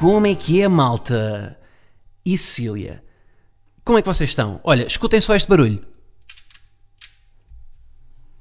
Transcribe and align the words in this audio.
Como 0.00 0.26
é 0.26 0.34
que 0.34 0.62
é, 0.62 0.66
malta? 0.66 1.58
E 2.24 2.38
Cecília? 2.38 3.04
Como 3.84 3.98
é 3.98 4.00
que 4.00 4.08
vocês 4.08 4.30
estão? 4.30 4.58
Olha, 4.64 4.86
escutem 4.86 5.20
só 5.20 5.36
este 5.36 5.46
barulho. 5.46 5.84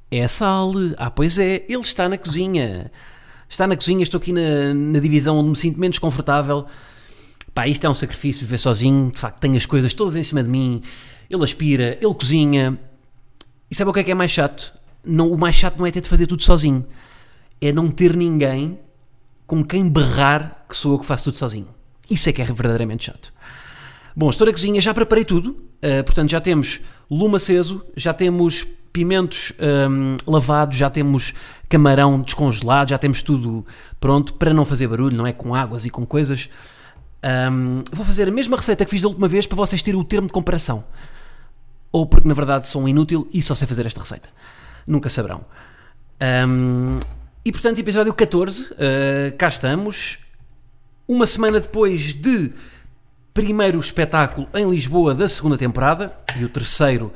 É 0.09 0.23
a 0.23 0.29
Sal. 0.29 0.71
Ah, 0.97 1.11
pois 1.11 1.37
é, 1.37 1.65
ele 1.67 1.81
está 1.81 2.07
na 2.07 2.17
cozinha. 2.17 2.89
Está 3.49 3.67
na 3.67 3.75
cozinha, 3.75 4.01
estou 4.01 4.19
aqui 4.19 4.31
na, 4.31 4.73
na 4.73 4.99
divisão 4.99 5.37
onde 5.37 5.49
me 5.49 5.55
sinto 5.57 5.77
menos 5.77 5.99
confortável. 5.99 6.65
Pá, 7.53 7.67
isto 7.67 7.85
é 7.85 7.89
um 7.89 7.93
sacrifício, 7.93 8.45
viver 8.45 8.57
sozinho. 8.57 9.11
De 9.11 9.19
facto, 9.19 9.39
tenho 9.39 9.57
as 9.57 9.65
coisas 9.65 9.93
todas 9.93 10.15
em 10.15 10.23
cima 10.23 10.41
de 10.41 10.47
mim. 10.47 10.81
Ele 11.29 11.43
aspira, 11.43 11.97
ele 12.01 12.13
cozinha. 12.13 12.79
E 13.69 13.75
sabe 13.75 13.89
o 13.89 13.93
que 13.93 13.99
é 13.99 14.03
que 14.05 14.11
é 14.11 14.15
mais 14.15 14.31
chato? 14.31 14.73
Não, 15.03 15.29
o 15.29 15.37
mais 15.37 15.57
chato 15.57 15.77
não 15.77 15.85
é 15.85 15.91
ter 15.91 15.99
de 15.99 16.07
fazer 16.07 16.25
tudo 16.25 16.41
sozinho. 16.41 16.85
É 17.59 17.73
não 17.73 17.91
ter 17.91 18.15
ninguém 18.15 18.79
com 19.49 19.63
quem 19.63 19.89
berrar 19.89 20.63
que 20.69 20.77
sou 20.77 20.91
eu 20.91 20.99
que 20.99 21.05
faço 21.07 21.23
tudo 21.23 21.37
sozinho. 21.37 21.67
Isso 22.07 22.29
é 22.29 22.33
que 22.33 22.39
é 22.39 22.45
verdadeiramente 22.45 23.05
chato. 23.05 23.33
Bom, 24.15 24.29
estou 24.29 24.45
na 24.45 24.53
cozinha, 24.53 24.79
já 24.79 24.93
preparei 24.93 25.25
tudo. 25.25 25.57
Uh, 25.83 26.03
portanto, 26.05 26.29
já 26.29 26.39
temos 26.39 26.81
lume 27.09 27.35
aceso, 27.35 27.83
já 27.97 28.13
temos 28.13 28.63
pimentos 28.93 29.51
um, 29.59 30.17
lavados, 30.31 30.77
já 30.77 30.87
temos 30.87 31.33
camarão 31.67 32.21
descongelado, 32.21 32.91
já 32.91 32.99
temos 32.99 33.23
tudo 33.23 33.65
pronto 33.99 34.35
para 34.35 34.53
não 34.53 34.65
fazer 34.65 34.87
barulho, 34.87 35.17
não 35.17 35.25
é? 35.25 35.33
Com 35.33 35.55
águas 35.55 35.83
e 35.83 35.89
com 35.89 36.05
coisas. 36.05 36.47
Um, 37.51 37.83
vou 37.91 38.05
fazer 38.05 38.27
a 38.27 38.31
mesma 38.31 38.55
receita 38.55 38.85
que 38.85 38.91
fiz 38.91 39.01
da 39.01 39.07
última 39.07 39.27
vez 39.27 39.47
para 39.47 39.55
vocês 39.55 39.81
terem 39.81 39.99
o 39.99 40.03
termo 40.03 40.27
de 40.27 40.33
comparação. 40.33 40.83
Ou 41.91 42.05
porque 42.05 42.27
na 42.27 42.35
verdade 42.35 42.67
sou 42.67 42.83
um 42.83 42.87
inútil 42.87 43.27
e 43.33 43.41
só 43.41 43.55
sei 43.55 43.67
fazer 43.67 43.87
esta 43.87 43.99
receita. 43.99 44.29
Nunca 44.85 45.09
saberão. 45.09 45.43
Um, 46.47 46.99
e 47.43 47.51
portanto, 47.51 47.79
episódio 47.79 48.13
14, 48.13 48.63
uh, 48.63 48.75
cá 49.37 49.47
estamos. 49.47 50.19
Uma 51.07 51.25
semana 51.25 51.59
depois 51.59 52.13
de 52.13 52.51
primeiro 53.33 53.79
espetáculo 53.79 54.47
em 54.53 54.69
Lisboa 54.69 55.15
da 55.15 55.27
segunda 55.29 55.57
temporada 55.57 56.15
e 56.37 56.43
o 56.43 56.49
terceiro 56.49 57.13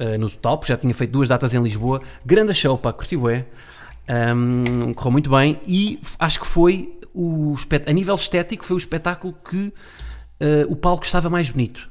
uh, 0.00 0.18
no 0.18 0.30
total, 0.30 0.58
porque 0.58 0.72
já 0.72 0.78
tinha 0.78 0.94
feito 0.94 1.10
duas 1.10 1.28
datas 1.28 1.52
em 1.52 1.62
Lisboa. 1.62 2.00
Grande 2.24 2.54
show, 2.54 2.78
pá, 2.78 2.92
curti. 2.92 3.16
Um, 3.16 4.92
correu 4.94 5.12
muito 5.12 5.30
bem 5.30 5.58
e 5.66 5.98
acho 6.18 6.40
que 6.40 6.46
foi 6.46 6.98
o 7.14 7.54
a 7.86 7.92
nível 7.92 8.14
estético 8.14 8.64
foi 8.64 8.76
o 8.76 8.78
espetáculo 8.78 9.34
que 9.48 9.56
uh, 9.56 9.72
o 10.68 10.76
palco 10.76 11.04
estava 11.04 11.28
mais 11.28 11.50
bonito. 11.50 11.88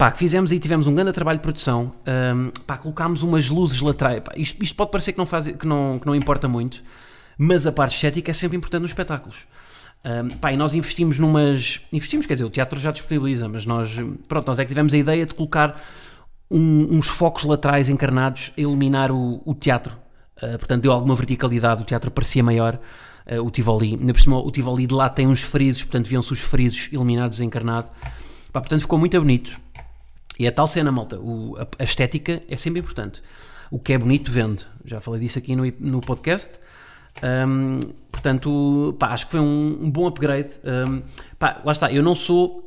Pá, 0.00 0.10
fizemos 0.12 0.50
aí, 0.50 0.58
tivemos 0.58 0.86
um 0.86 0.94
grande 0.94 1.12
trabalho 1.12 1.38
de 1.38 1.42
produção, 1.42 1.92
um, 2.34 2.50
pá, 2.66 2.78
colocámos 2.78 3.22
umas 3.22 3.50
luzes 3.50 3.82
laterais, 3.82 4.20
pá, 4.20 4.32
isto, 4.34 4.64
isto, 4.64 4.74
pode 4.74 4.90
parecer 4.90 5.12
que 5.12 5.18
não, 5.18 5.26
faz, 5.26 5.48
que, 5.48 5.66
não, 5.66 5.98
que 5.98 6.06
não 6.06 6.14
importa 6.14 6.48
muito, 6.48 6.82
mas 7.36 7.66
a 7.66 7.72
parte 7.72 7.96
estética 7.96 8.30
é 8.30 8.32
sempre 8.32 8.56
importante 8.56 8.80
nos 8.80 8.92
espetáculos. 8.92 9.40
Um, 10.02 10.30
pá, 10.38 10.54
e 10.54 10.56
nós 10.56 10.72
investimos 10.72 11.18
numas. 11.18 11.82
Investimos, 11.92 12.24
quer 12.24 12.32
dizer, 12.32 12.46
o 12.46 12.48
teatro 12.48 12.80
já 12.80 12.90
disponibiliza, 12.92 13.46
mas 13.46 13.66
nós, 13.66 13.94
pronto, 14.26 14.46
nós 14.46 14.58
é 14.58 14.64
que 14.64 14.70
tivemos 14.70 14.94
a 14.94 14.96
ideia 14.96 15.26
de 15.26 15.34
colocar 15.34 15.78
um, 16.50 16.96
uns 16.96 17.06
focos 17.06 17.44
laterais 17.44 17.90
encarnados 17.90 18.52
a 18.56 18.60
iluminar 18.62 19.12
o, 19.12 19.42
o 19.44 19.54
teatro. 19.54 19.98
Uh, 20.42 20.56
portanto, 20.56 20.80
deu 20.80 20.92
alguma 20.92 21.14
verticalidade, 21.14 21.82
o 21.82 21.84
teatro 21.84 22.10
parecia 22.10 22.42
maior. 22.42 22.80
Uh, 23.30 23.44
o 23.44 23.50
Tivoli, 23.50 23.98
ainda 24.00 24.14
por 24.14 24.20
cima, 24.20 24.38
o 24.38 24.50
Tivoli 24.50 24.86
de 24.86 24.94
lá 24.94 25.10
tem 25.10 25.26
uns 25.26 25.42
frisos, 25.42 25.84
portanto, 25.84 26.06
viam-se 26.06 26.32
os 26.32 26.40
frisos 26.40 26.88
iluminados 26.90 27.38
encarnado. 27.42 27.90
Pá, 28.50 28.62
portanto, 28.62 28.80
ficou 28.80 28.98
muito 28.98 29.20
bonito. 29.20 29.60
E 30.40 30.46
é 30.46 30.50
tal 30.50 30.66
cena, 30.66 30.90
malta. 30.90 31.18
O, 31.20 31.54
a, 31.58 31.66
a, 31.78 31.84
estética 31.84 32.42
é 32.48 32.56
sempre 32.56 32.80
importante. 32.80 33.22
O 33.70 33.78
que 33.78 33.92
é 33.92 33.98
bonito 33.98 34.32
vende. 34.32 34.66
Já 34.86 34.98
falei 34.98 35.20
disso 35.20 35.38
aqui 35.38 35.54
no, 35.54 35.70
no 35.78 36.00
podcast. 36.00 36.58
Um, 37.22 37.80
portanto, 38.10 38.96
pá, 38.98 39.08
acho 39.08 39.26
que 39.26 39.32
foi 39.32 39.40
um, 39.40 39.78
um 39.82 39.90
bom 39.90 40.06
upgrade. 40.06 40.48
Um, 40.64 41.02
pá, 41.38 41.60
lá 41.62 41.72
está, 41.72 41.92
eu 41.92 42.02
não 42.02 42.14
sou. 42.14 42.66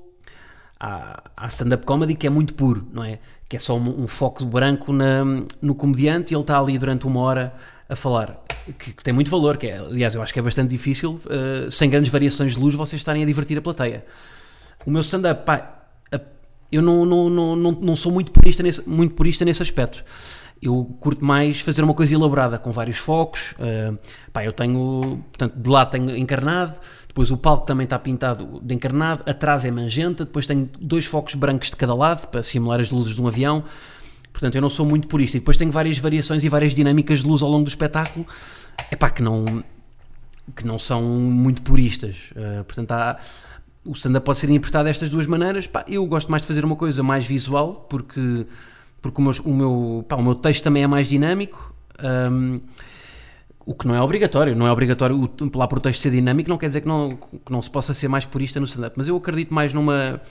Há, 0.79 1.47
stand-up 1.47 1.83
comedy 1.83 2.13
que 2.13 2.27
é 2.27 2.29
muito 2.29 2.53
puro, 2.53 2.87
não 2.93 3.03
é? 3.03 3.17
Que 3.49 3.55
é 3.55 3.59
só 3.59 3.75
um, 3.75 4.03
um 4.03 4.07
foco 4.07 4.45
branco 4.45 4.93
na, 4.93 5.23
no 5.59 5.73
comediante 5.73 6.31
e 6.31 6.35
ele 6.35 6.41
está 6.41 6.59
ali 6.59 6.77
durante 6.77 7.07
uma 7.07 7.21
hora 7.21 7.55
a 7.89 7.95
falar. 7.95 8.39
Que, 8.77 8.93
que, 8.93 9.03
tem 9.03 9.15
muito 9.15 9.31
valor, 9.31 9.57
que 9.57 9.65
é, 9.65 9.79
aliás, 9.79 10.13
eu 10.13 10.21
acho 10.21 10.31
que 10.31 10.37
é 10.37 10.43
bastante 10.43 10.69
difícil, 10.69 11.19
uh, 11.25 11.71
sem 11.71 11.89
grandes 11.89 12.11
variações 12.11 12.53
de 12.53 12.59
luz, 12.59 12.75
vocês 12.75 12.99
estarem 12.99 13.23
a 13.23 13.25
divertir 13.25 13.57
a 13.57 13.61
plateia. 13.63 14.05
O 14.85 14.91
meu 14.91 15.01
stand-up, 15.01 15.43
pá, 15.43 15.82
eu 16.73 16.81
não, 16.81 17.05
não, 17.05 17.29
não, 17.29 17.55
não, 17.55 17.71
não 17.71 17.95
sou 17.95 18.11
muito 18.11 18.31
purista, 18.31 18.63
nesse, 18.63 18.87
muito 18.87 19.15
purista 19.15 19.45
nesse 19.45 19.61
aspecto 19.61 20.03
eu 20.63 20.95
curto 21.01 21.25
mais 21.25 21.59
fazer 21.59 21.83
uma 21.83 21.93
coisa 21.93 22.13
elaborada, 22.13 22.57
com 22.57 22.71
vários 22.71 22.97
focos. 22.97 23.51
Uh, 23.53 23.99
pá, 24.31 24.45
eu 24.45 24.53
tenho, 24.53 25.21
portanto, 25.29 25.55
de 25.57 25.69
lá 25.69 25.85
tenho 25.85 26.15
encarnado, 26.15 26.79
depois 27.05 27.29
o 27.31 27.37
palco 27.37 27.65
também 27.65 27.83
está 27.83 27.99
pintado 27.99 28.61
de 28.63 28.73
encarnado, 28.73 29.23
atrás 29.29 29.65
é 29.65 29.71
magenta, 29.71 30.23
depois 30.23 30.47
tenho 30.47 30.69
dois 30.79 31.05
focos 31.05 31.35
brancos 31.35 31.69
de 31.69 31.75
cada 31.75 31.93
lado 31.93 32.27
para 32.27 32.41
simular 32.41 32.79
as 32.79 32.89
luzes 32.89 33.13
de 33.13 33.21
um 33.21 33.27
avião. 33.27 33.63
Portanto, 34.31 34.55
eu 34.55 34.61
não 34.61 34.69
sou 34.69 34.85
muito 34.85 35.07
purista. 35.07 35.37
E 35.37 35.41
depois 35.41 35.57
tenho 35.57 35.71
várias 35.71 35.97
variações 35.97 36.43
e 36.43 36.49
várias 36.49 36.73
dinâmicas 36.73 37.19
de 37.19 37.27
luz 37.27 37.43
ao 37.43 37.49
longo 37.49 37.65
do 37.65 37.69
espetáculo. 37.69 38.25
É 38.89 38.95
pá, 38.95 39.09
que 39.09 39.21
não, 39.21 39.63
que 40.55 40.65
não 40.65 40.79
são 40.79 41.03
muito 41.03 41.61
puristas. 41.61 42.31
Uh, 42.31 42.63
portanto, 42.63 42.91
há, 42.93 43.19
o 43.85 43.91
stand-up 43.91 44.25
pode 44.25 44.39
ser 44.39 44.49
interpretado 44.49 44.85
destas 44.85 45.09
duas 45.09 45.27
maneiras. 45.27 45.67
Pá, 45.67 45.83
eu 45.87 46.05
gosto 46.05 46.29
mais 46.29 46.41
de 46.41 46.47
fazer 46.47 46.63
uma 46.63 46.75
coisa 46.75 47.03
mais 47.03 47.25
visual, 47.25 47.85
porque 47.89 48.45
porque 49.03 49.21
o 49.21 49.23
meu, 49.23 49.33
o 49.43 49.53
meu, 49.53 50.05
pá, 50.07 50.15
o 50.15 50.23
meu 50.23 50.33
texto 50.33 50.63
também 50.63 50.81
é 50.81 50.87
mais 50.87 51.09
dinâmico. 51.09 51.75
Um, 52.01 52.61
o 53.65 53.75
que 53.75 53.85
não 53.85 53.93
é 53.93 54.01
obrigatório, 54.01 54.55
não 54.55 54.65
é 54.65 54.71
obrigatório 54.71 55.15
o, 55.15 55.57
lá 55.57 55.65
o 55.65 55.79
texto 55.79 56.01
ser 56.01 56.11
dinâmico, 56.11 56.49
não 56.49 56.57
quer 56.57 56.67
dizer 56.67 56.81
que 56.81 56.87
não, 56.87 57.09
que 57.11 57.51
não 57.51 57.61
se 57.61 57.69
possa 57.69 57.93
ser 57.93 58.07
mais 58.07 58.25
purista 58.25 58.59
no 58.59 58.65
stand-up, 58.65 58.93
mas 58.97 59.07
eu 59.07 59.15
acredito 59.15 59.53
mais 59.53 59.73
numa, 59.73 60.21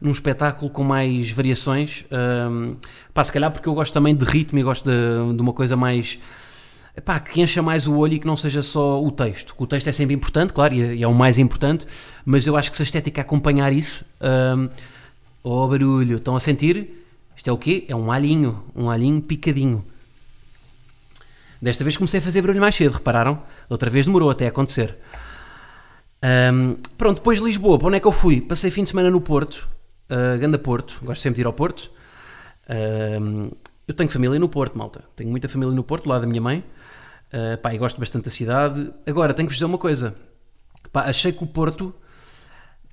num 0.00 0.10
espetáculo 0.10 0.70
com 0.70 0.84
mais 0.84 1.30
variações, 1.30 2.04
um, 2.50 2.76
pá, 3.12 3.24
se 3.24 3.32
calhar 3.32 3.50
porque 3.50 3.68
eu 3.68 3.74
gosto 3.74 3.92
também 3.92 4.14
de 4.14 4.24
ritmo 4.24 4.58
e 4.58 4.62
gosto 4.62 4.84
de, 4.84 5.34
de 5.34 5.40
uma 5.40 5.52
coisa 5.52 5.76
mais, 5.76 6.18
pá, 7.00 7.20
que 7.20 7.40
encha 7.40 7.62
mais 7.62 7.86
o 7.86 7.96
olho 7.96 8.14
e 8.14 8.18
que 8.18 8.26
não 8.26 8.36
seja 8.36 8.62
só 8.62 9.02
o 9.02 9.10
texto, 9.10 9.54
o 9.58 9.66
texto 9.66 9.88
é 9.88 9.92
sempre 9.92 10.14
importante, 10.14 10.52
claro, 10.52 10.74
e 10.74 11.02
é, 11.02 11.06
o 11.06 11.14
mais 11.14 11.38
importante, 11.38 11.86
mas 12.24 12.46
eu 12.46 12.56
acho 12.56 12.70
que 12.70 12.76
se 12.76 12.82
a 12.82 12.84
estética 12.84 13.20
acompanhar 13.20 13.72
isso, 13.72 14.04
um, 14.56 14.68
oh 15.42 15.68
barulho, 15.68 16.16
estão 16.16 16.36
a 16.36 16.40
sentir? 16.40 17.04
Isto 17.36 17.50
é 17.50 17.52
o 17.52 17.58
quê? 17.58 17.84
É 17.88 17.94
um 17.94 18.10
alhinho, 18.10 18.64
um 18.74 18.90
alhinho 18.90 19.20
picadinho. 19.20 19.84
Desta 21.60 21.84
vez 21.84 21.96
comecei 21.96 22.18
a 22.18 22.22
fazer 22.22 22.40
barulho 22.40 22.60
mais 22.60 22.74
cedo, 22.74 22.94
repararam? 22.94 23.42
Outra 23.68 23.90
vez 23.90 24.06
demorou 24.06 24.30
até 24.30 24.46
acontecer. 24.46 24.96
Um, 26.52 26.76
pronto, 26.96 27.18
depois 27.18 27.38
de 27.38 27.44
Lisboa, 27.44 27.78
para 27.78 27.88
onde 27.88 27.96
é 27.96 28.00
que 28.00 28.06
eu 28.06 28.12
fui? 28.12 28.40
Passei 28.40 28.70
fim 28.70 28.82
de 28.82 28.90
semana 28.90 29.10
no 29.10 29.20
Porto, 29.20 29.68
uh, 30.10 30.38
Ganda 30.38 30.58
Porto, 30.58 30.98
gosto 31.02 31.20
sempre 31.20 31.36
de 31.36 31.42
ir 31.42 31.46
ao 31.46 31.52
Porto. 31.52 31.90
Um, 32.68 33.50
eu 33.86 33.94
tenho 33.94 34.10
família 34.10 34.38
no 34.38 34.48
Porto, 34.48 34.76
malta. 34.76 35.02
Tenho 35.16 35.30
muita 35.30 35.48
família 35.48 35.74
no 35.74 35.82
Porto, 35.82 36.08
lá 36.08 36.18
da 36.18 36.26
minha 36.26 36.40
mãe. 36.40 36.62
Uh, 37.32 37.58
pá, 37.58 37.74
e 37.74 37.78
gosto 37.78 37.98
bastante 38.00 38.24
da 38.24 38.30
cidade. 38.30 38.90
Agora, 39.06 39.34
tenho 39.34 39.46
que 39.46 39.52
vos 39.52 39.56
dizer 39.56 39.66
uma 39.66 39.78
coisa. 39.78 40.14
Pá, 40.92 41.02
achei 41.02 41.32
que 41.32 41.44
o 41.44 41.46
Porto 41.46 41.94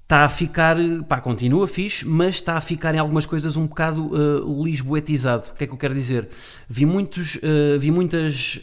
está 0.06 0.24
a 0.24 0.30
ficar, 0.30 0.78
pá, 1.08 1.20
continua 1.20 1.68
fixe, 1.68 2.06
mas 2.06 2.36
está 2.36 2.56
a 2.56 2.62
ficar 2.62 2.94
em 2.94 3.00
algumas 3.00 3.26
coisas 3.26 3.56
um 3.56 3.66
bocado 3.66 4.12
uh, 4.14 4.64
lisboetizado. 4.64 5.48
O 5.50 5.56
que 5.56 5.64
é 5.64 5.68
que 5.68 5.74
eu 5.74 5.78
quero 5.78 5.96
dizer? 5.96 6.30
Vi, 6.70 6.86
muitos, 6.86 7.36
uh, 7.36 7.80
vi 7.80 7.90
muitas 7.90 8.60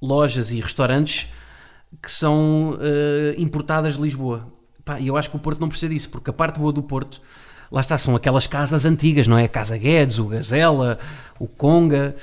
lojas 0.00 0.52
e 0.52 0.60
restaurantes 0.60 1.28
que 2.00 2.10
são 2.10 2.72
uh, 2.72 2.78
importadas 3.40 3.94
de 3.94 4.02
Lisboa. 4.02 4.46
Pá, 4.84 5.00
e 5.00 5.08
eu 5.08 5.16
acho 5.16 5.30
que 5.30 5.36
o 5.36 5.40
Porto 5.40 5.60
não 5.60 5.68
precisa 5.68 5.92
disso, 5.92 6.08
porque 6.10 6.30
a 6.30 6.32
parte 6.32 6.60
boa 6.60 6.72
do 6.72 6.82
Porto, 6.82 7.20
lá 7.72 7.80
está, 7.80 7.98
são 7.98 8.14
aquelas 8.14 8.46
casas 8.46 8.84
antigas, 8.84 9.26
não 9.26 9.36
é? 9.36 9.44
A 9.44 9.48
Casa 9.48 9.76
Guedes, 9.76 10.18
o 10.18 10.26
Gazela, 10.26 10.98
o 11.40 11.48
Conga. 11.48 12.14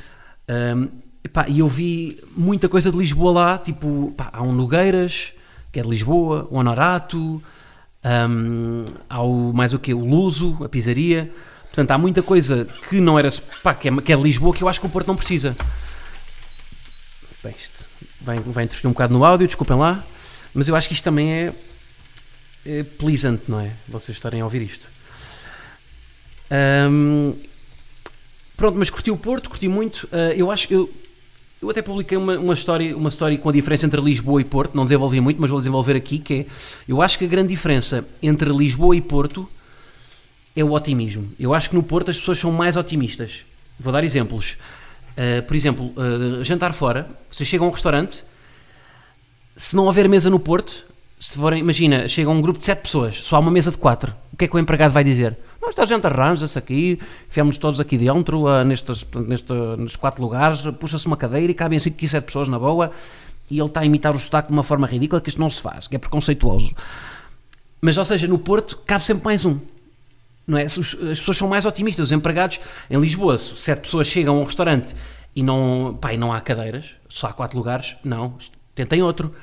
Um, 0.48 1.05
pá, 1.27 1.45
e 1.48 1.60
eu 1.60 1.68
vi 1.68 2.19
muita 2.36 2.69
coisa 2.69 2.92
de 2.92 2.98
Lisboa 2.98 3.31
lá, 3.31 3.57
tipo, 3.57 4.13
pá, 4.16 4.30
há 4.31 4.44
um 4.44 4.51
Nogueiras, 4.51 5.31
que 5.72 5.80
é 5.80 5.83
de 5.83 5.89
Lisboa, 5.89 6.48
o 6.50 6.57
Honorato, 6.57 7.42
um, 8.06 8.86
há 9.10 9.22
o, 9.22 9.51
mais 9.51 9.74
o 9.74 9.80
que? 9.80 9.94
O 9.94 10.06
Luso, 10.06 10.57
a 10.63 10.69
pizzaria. 10.69 11.31
Portanto, 11.63 11.92
há 11.92 11.98
muita 11.98 12.22
coisa 12.22 12.66
que 12.88 13.00
não 13.00 13.18
era. 13.18 13.30
Pá, 13.63 13.74
que 13.74 13.89
é, 13.89 13.95
que 13.98 14.13
é 14.13 14.16
Lisboa 14.16 14.56
que 14.56 14.62
eu 14.63 14.69
acho 14.69 14.80
que 14.80 14.86
o 14.86 14.89
Porto 14.89 15.07
não 15.07 15.16
precisa. 15.16 15.56
Bem, 17.44 17.54
isto 17.60 17.83
vai, 18.22 18.39
vai 18.39 18.63
interferir 18.63 18.88
um 18.88 18.94
bocado 18.94 19.13
no 19.13 19.25
áudio, 19.25 19.48
desculpem 19.48 19.75
lá. 19.75 20.04
Mas 20.54 20.68
eu 20.68 20.75
acho 20.75 20.88
que 20.88 20.94
isto 20.94 21.04
também 21.04 21.33
é. 21.33 21.54
é 22.66 22.83
pleasant, 22.83 23.42
não 23.48 23.60
é? 23.60 23.72
Vocês 23.88 24.16
estarem 24.16 24.42
a 24.42 24.45
ouvir 24.45 24.62
isto. 24.62 24.86
Ahm, 26.51 27.33
pronto, 28.56 28.77
mas 28.77 28.89
curti 28.89 29.10
o 29.10 29.18
Porto, 29.18 29.50
curti 29.50 29.68
muito. 29.68 30.07
Ah, 30.12 30.33
eu 30.36 30.51
acho 30.51 30.72
eu, 30.72 30.89
eu 31.65 31.71
até 31.71 31.81
publiquei 31.81 32.17
uma, 32.17 32.38
uma, 32.38 32.53
história, 32.53 32.95
uma 32.95 33.09
história 33.09 33.38
com 33.38 33.50
a 33.50 33.51
diferença 33.51 33.85
entre 33.85 34.00
Lisboa 34.00 34.39
e 34.39 34.44
Porto, 34.44 34.75
não 34.75 34.85
desenvolvi 34.85 35.19
muito, 35.19 35.41
mas 35.41 35.50
vou 35.50 35.59
desenvolver 35.59 35.95
aqui, 35.95 36.19
que 36.19 36.33
é, 36.33 36.45
eu 36.88 37.01
acho 37.01 37.17
que 37.17 37.25
a 37.25 37.27
grande 37.27 37.50
diferença 37.50 38.06
entre 38.21 38.50
Lisboa 38.51 38.95
e 38.95 39.01
Porto 39.01 39.50
é 40.56 40.63
o 40.63 40.71
otimismo. 40.71 41.27
Eu 41.39 41.53
acho 41.53 41.69
que 41.69 41.75
no 41.75 41.83
Porto 41.83 42.12
as 42.12 42.19
pessoas 42.19 42.39
são 42.39 42.51
mais 42.51 42.75
otimistas. 42.75 43.39
Vou 43.79 43.91
dar 43.91 44.03
exemplos. 44.03 44.57
Uh, 45.17 45.41
por 45.47 45.56
exemplo, 45.56 45.85
uh, 45.97 46.44
jantar 46.44 46.71
fora, 46.71 47.07
vocês 47.31 47.47
chegam 47.50 47.65
a 47.65 47.69
um 47.69 47.73
restaurante, 47.73 48.23
se 49.57 49.75
não 49.75 49.85
houver 49.85 50.07
mesa 50.07 50.29
no 50.29 50.39
Porto, 50.39 50.85
se 51.19 51.38
forem, 51.38 51.59
imagina, 51.59 52.07
chega 52.07 52.29
um 52.29 52.41
grupo 52.41 52.59
de 52.59 52.65
7 52.65 52.81
pessoas, 52.81 53.15
só 53.17 53.38
há 53.38 53.39
uma 53.39 53.51
mesa 53.51 53.71
de 53.71 53.77
4, 53.77 54.13
o 54.33 54.38
que 54.38 54.45
é 54.45 54.47
que 54.47 54.56
o 54.56 54.59
empregado 54.59 54.91
vai 54.91 55.03
dizer? 55.03 55.38
Não, 55.62 55.69
está 55.69 55.83
a 55.83 55.85
gente 55.85 56.06
arranja-se 56.06 56.59
aqui, 56.59 57.00
fiamos 57.29 57.57
todos 57.57 57.79
aqui 57.79 57.97
dentro, 57.97 58.45
uh, 58.45 58.63
nestes, 58.63 59.06
neste, 59.27 59.53
nestes 59.77 59.95
4 59.95 60.21
lugares, 60.21 60.62
puxa-se 60.79 61.07
uma 61.07 61.17
cadeira 61.17 61.51
e 61.51 61.56
cabem 61.56 61.79
5 61.79 62.03
e 62.03 62.07
7 62.07 62.25
pessoas 62.25 62.47
na 62.47 62.59
boa, 62.59 62.91
e 63.50 63.59
ele 63.59 63.67
está 63.67 63.81
a 63.81 63.85
imitar 63.85 64.15
o 64.15 64.19
sotaque 64.19 64.50
de 64.50 64.53
uma 64.53 64.63
forma 64.63 64.88
ridícula, 64.88 65.21
que 65.21 65.29
isto 65.29 65.39
não 65.39 65.50
se 65.50 65.62
faz, 65.62 65.88
que 65.88 65.95
é 65.95 66.00
preconceituoso. 66.00 66.73
Mas, 67.81 67.97
ou 67.97 68.06
seja, 68.06 68.27
no 68.27 68.39
Porto 68.39 68.77
cabe 68.85 69.03
sempre 69.06 69.23
mais 69.25 69.45
um. 69.45 69.59
Não 70.47 70.57
é? 70.57 70.63
As 70.63 70.75
pessoas 70.75 71.38
são 71.38 71.47
mais 71.47 71.65
otimistas. 71.65 72.07
Os 72.07 72.12
empregados 72.12 72.59
em 72.89 73.00
Lisboa, 73.00 73.38
se 73.38 73.56
sete 73.57 73.81
pessoas 73.81 74.07
chegam 74.07 74.38
a 74.38 74.39
um 74.39 74.44
restaurante 74.44 74.95
e 75.35 75.44
não, 75.44 75.97
pá, 76.00 76.13
e 76.13 76.17
não 76.17 76.31
há 76.31 76.39
cadeiras, 76.41 76.91
só 77.09 77.27
há 77.27 77.33
quatro 77.33 77.57
lugares, 77.57 77.95
não, 78.03 78.35
tentem 78.73 79.01
outro. 79.03 79.33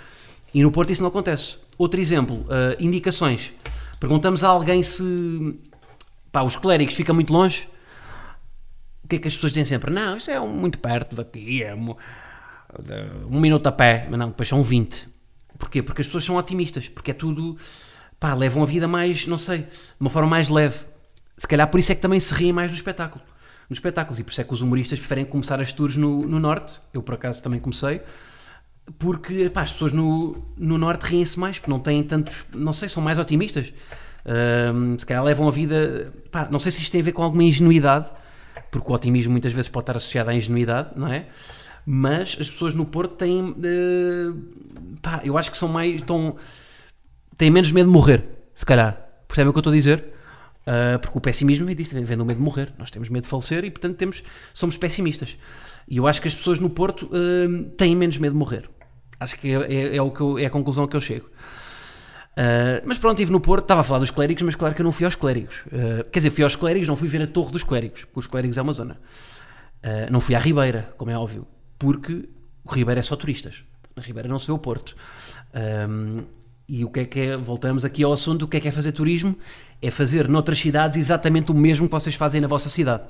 E 0.54 0.62
no 0.62 0.70
Porto 0.70 0.90
isso 0.90 1.02
não 1.02 1.08
acontece. 1.08 1.56
Outro 1.78 2.00
exemplo, 2.00 2.36
uh, 2.36 2.76
indicações. 2.78 3.52
Perguntamos 3.98 4.44
a 4.44 4.48
alguém 4.48 4.82
se 4.82 5.58
pá, 6.30 6.42
os 6.42 6.56
clérigos 6.56 6.94
ficam 6.94 7.14
muito 7.14 7.32
longe. 7.32 7.68
O 9.04 9.08
que 9.08 9.16
é 9.16 9.18
que 9.18 9.28
as 9.28 9.34
pessoas 9.34 9.52
dizem 9.52 9.64
sempre? 9.64 9.90
Não, 9.90 10.16
isso 10.16 10.30
é 10.30 10.40
muito 10.40 10.78
perto 10.78 11.14
daqui, 11.14 11.62
é 11.62 11.74
um, 11.74 11.94
um 13.30 13.40
minuto 13.40 13.66
a 13.66 13.72
pé. 13.72 14.06
Mas 14.10 14.18
não, 14.18 14.28
depois 14.28 14.48
são 14.48 14.62
20. 14.62 15.08
Porquê? 15.58 15.82
Porque 15.82 16.00
as 16.00 16.06
pessoas 16.06 16.24
são 16.24 16.36
otimistas, 16.36 16.88
porque 16.88 17.10
é 17.12 17.14
tudo, 17.14 17.56
pá, 18.18 18.34
levam 18.34 18.62
a 18.62 18.66
vida 18.66 18.88
mais, 18.88 19.26
não 19.26 19.38
sei, 19.38 19.58
de 19.58 19.68
uma 20.00 20.10
forma 20.10 20.28
mais 20.28 20.48
leve. 20.48 20.78
Se 21.36 21.46
calhar 21.46 21.68
por 21.68 21.78
isso 21.78 21.92
é 21.92 21.94
que 21.94 22.00
também 22.00 22.20
se 22.20 22.34
riem 22.34 22.52
mais 22.52 22.70
no 22.70 22.76
espetáculo. 22.76 23.22
Nos 23.68 23.78
espetáculos. 23.78 24.18
E 24.18 24.24
por 24.24 24.32
isso 24.32 24.40
é 24.40 24.44
que 24.44 24.52
os 24.52 24.60
humoristas 24.60 24.98
preferem 24.98 25.24
começar 25.24 25.60
as 25.60 25.72
tours 25.72 25.96
no, 25.96 26.22
no 26.26 26.38
Norte. 26.38 26.80
Eu, 26.92 27.02
por 27.02 27.14
acaso, 27.14 27.42
também 27.42 27.60
comecei. 27.60 28.00
Porque 28.98 29.48
pá, 29.48 29.62
as 29.62 29.72
pessoas 29.72 29.92
no, 29.92 30.36
no 30.56 30.76
Norte 30.76 31.02
riem-se 31.02 31.38
mais, 31.38 31.58
porque 31.58 31.70
não 31.70 31.80
têm 31.80 32.02
tantos. 32.02 32.44
Não 32.54 32.72
sei, 32.72 32.88
são 32.88 33.02
mais 33.02 33.18
otimistas. 33.18 33.72
Se 34.98 35.06
calhar 35.06 35.24
levam 35.24 35.48
a 35.48 35.50
vida. 35.50 36.12
Pá, 36.30 36.48
não 36.50 36.58
sei 36.58 36.72
se 36.72 36.80
isto 36.80 36.92
tem 36.92 37.00
a 37.00 37.04
ver 37.04 37.12
com 37.12 37.22
alguma 37.22 37.44
ingenuidade, 37.44 38.10
porque 38.70 38.90
o 38.90 38.94
otimismo 38.94 39.32
muitas 39.32 39.52
vezes 39.52 39.68
pode 39.68 39.84
estar 39.84 39.96
associado 39.96 40.30
à 40.30 40.34
ingenuidade, 40.34 40.90
não 40.96 41.06
é? 41.06 41.26
Mas 41.84 42.36
as 42.40 42.48
pessoas 42.48 42.74
no 42.74 42.86
Porto 42.86 43.16
têm. 43.16 43.50
Uh, 43.50 44.96
pá, 45.00 45.20
eu 45.24 45.36
acho 45.36 45.50
que 45.50 45.56
são 45.56 45.68
mais. 45.68 45.94
Estão, 45.94 46.36
têm 47.36 47.50
menos 47.50 47.72
medo 47.72 47.86
de 47.86 47.92
morrer, 47.92 48.24
se 48.54 48.64
calhar. 48.64 48.98
Percebem 49.26 49.50
o 49.50 49.52
que 49.52 49.58
eu 49.58 49.60
estou 49.60 49.72
a 49.72 49.76
dizer? 49.76 50.04
Uh, 50.62 50.98
porque 51.00 51.18
o 51.18 51.20
pessimismo 51.20 51.66
vem 51.66 51.74
disso, 51.74 52.00
vem 52.00 52.16
do 52.16 52.24
medo 52.24 52.38
de 52.38 52.42
morrer. 52.42 52.72
Nós 52.78 52.90
temos 52.90 53.08
medo 53.08 53.24
de 53.24 53.28
falecer 53.28 53.64
e, 53.64 53.70
portanto, 53.70 53.96
temos, 53.96 54.22
somos 54.54 54.76
pessimistas. 54.76 55.36
E 55.88 55.96
eu 55.96 56.06
acho 56.06 56.22
que 56.22 56.28
as 56.28 56.34
pessoas 56.34 56.60
no 56.60 56.70
Porto 56.70 57.06
uh, 57.06 57.64
têm 57.76 57.96
menos 57.96 58.16
medo 58.18 58.32
de 58.32 58.38
morrer. 58.38 58.70
Acho 59.22 59.36
que 59.36 59.52
é, 59.52 59.72
é, 59.72 59.96
é 59.96 60.02
o 60.02 60.10
que 60.10 60.20
eu, 60.20 60.38
é 60.38 60.46
a 60.46 60.50
conclusão 60.50 60.86
que 60.86 60.96
eu 60.96 61.00
chego. 61.00 61.26
Uh, 62.32 62.80
mas 62.84 62.96
pronto, 62.98 63.18
estive 63.18 63.30
no 63.30 63.40
Porto, 63.40 63.64
estava 63.64 63.82
a 63.82 63.84
falar 63.84 64.00
dos 64.00 64.10
clérigos, 64.10 64.42
mas 64.42 64.56
claro 64.56 64.74
que 64.74 64.80
eu 64.80 64.84
não 64.84 64.92
fui 64.92 65.04
aos 65.04 65.14
clérigos. 65.14 65.64
quer 66.10 66.18
dizer, 66.18 66.30
fui 66.30 66.42
aos 66.44 66.56
clérigos, 66.56 66.88
não 66.88 66.96
fui 66.96 67.08
ver 67.08 67.22
a 67.22 67.26
Torre 67.26 67.52
dos 67.52 67.62
Clérigos, 67.62 68.04
porque 68.04 68.20
os 68.20 68.26
clérigos 68.26 68.56
é 68.56 68.62
uma 68.62 68.72
zona. 68.72 68.98
não 70.10 70.20
fui 70.20 70.34
à 70.34 70.38
Ribeira, 70.38 70.92
como 70.96 71.10
é 71.10 71.18
óbvio, 71.18 71.46
porque 71.78 72.28
o 72.64 72.70
Ribeira 72.70 73.00
é 73.00 73.02
só 73.02 73.16
turistas. 73.16 73.64
Na 73.94 74.02
Ribeira 74.02 74.28
não 74.28 74.38
se 74.38 74.46
vê 74.46 74.52
o 74.52 74.58
Porto. 74.58 74.96
E 76.68 76.86
o 76.86 76.90
que 76.90 77.00
é 77.00 77.04
que 77.04 77.20
é, 77.20 77.36
voltamos 77.36 77.84
aqui 77.84 78.02
ao 78.02 78.12
assunto, 78.14 78.46
o 78.46 78.48
que 78.48 78.56
é 78.56 78.60
que 78.60 78.66
é 78.66 78.70
fazer 78.70 78.92
turismo? 78.92 79.36
É 79.82 79.90
fazer 79.90 80.26
noutras 80.26 80.58
cidades 80.58 80.96
exatamente 80.96 81.50
o 81.50 81.54
mesmo 81.54 81.86
que 81.86 81.92
vocês 81.92 82.14
fazem 82.14 82.40
na 82.40 82.48
vossa 82.48 82.70
cidade. 82.70 83.02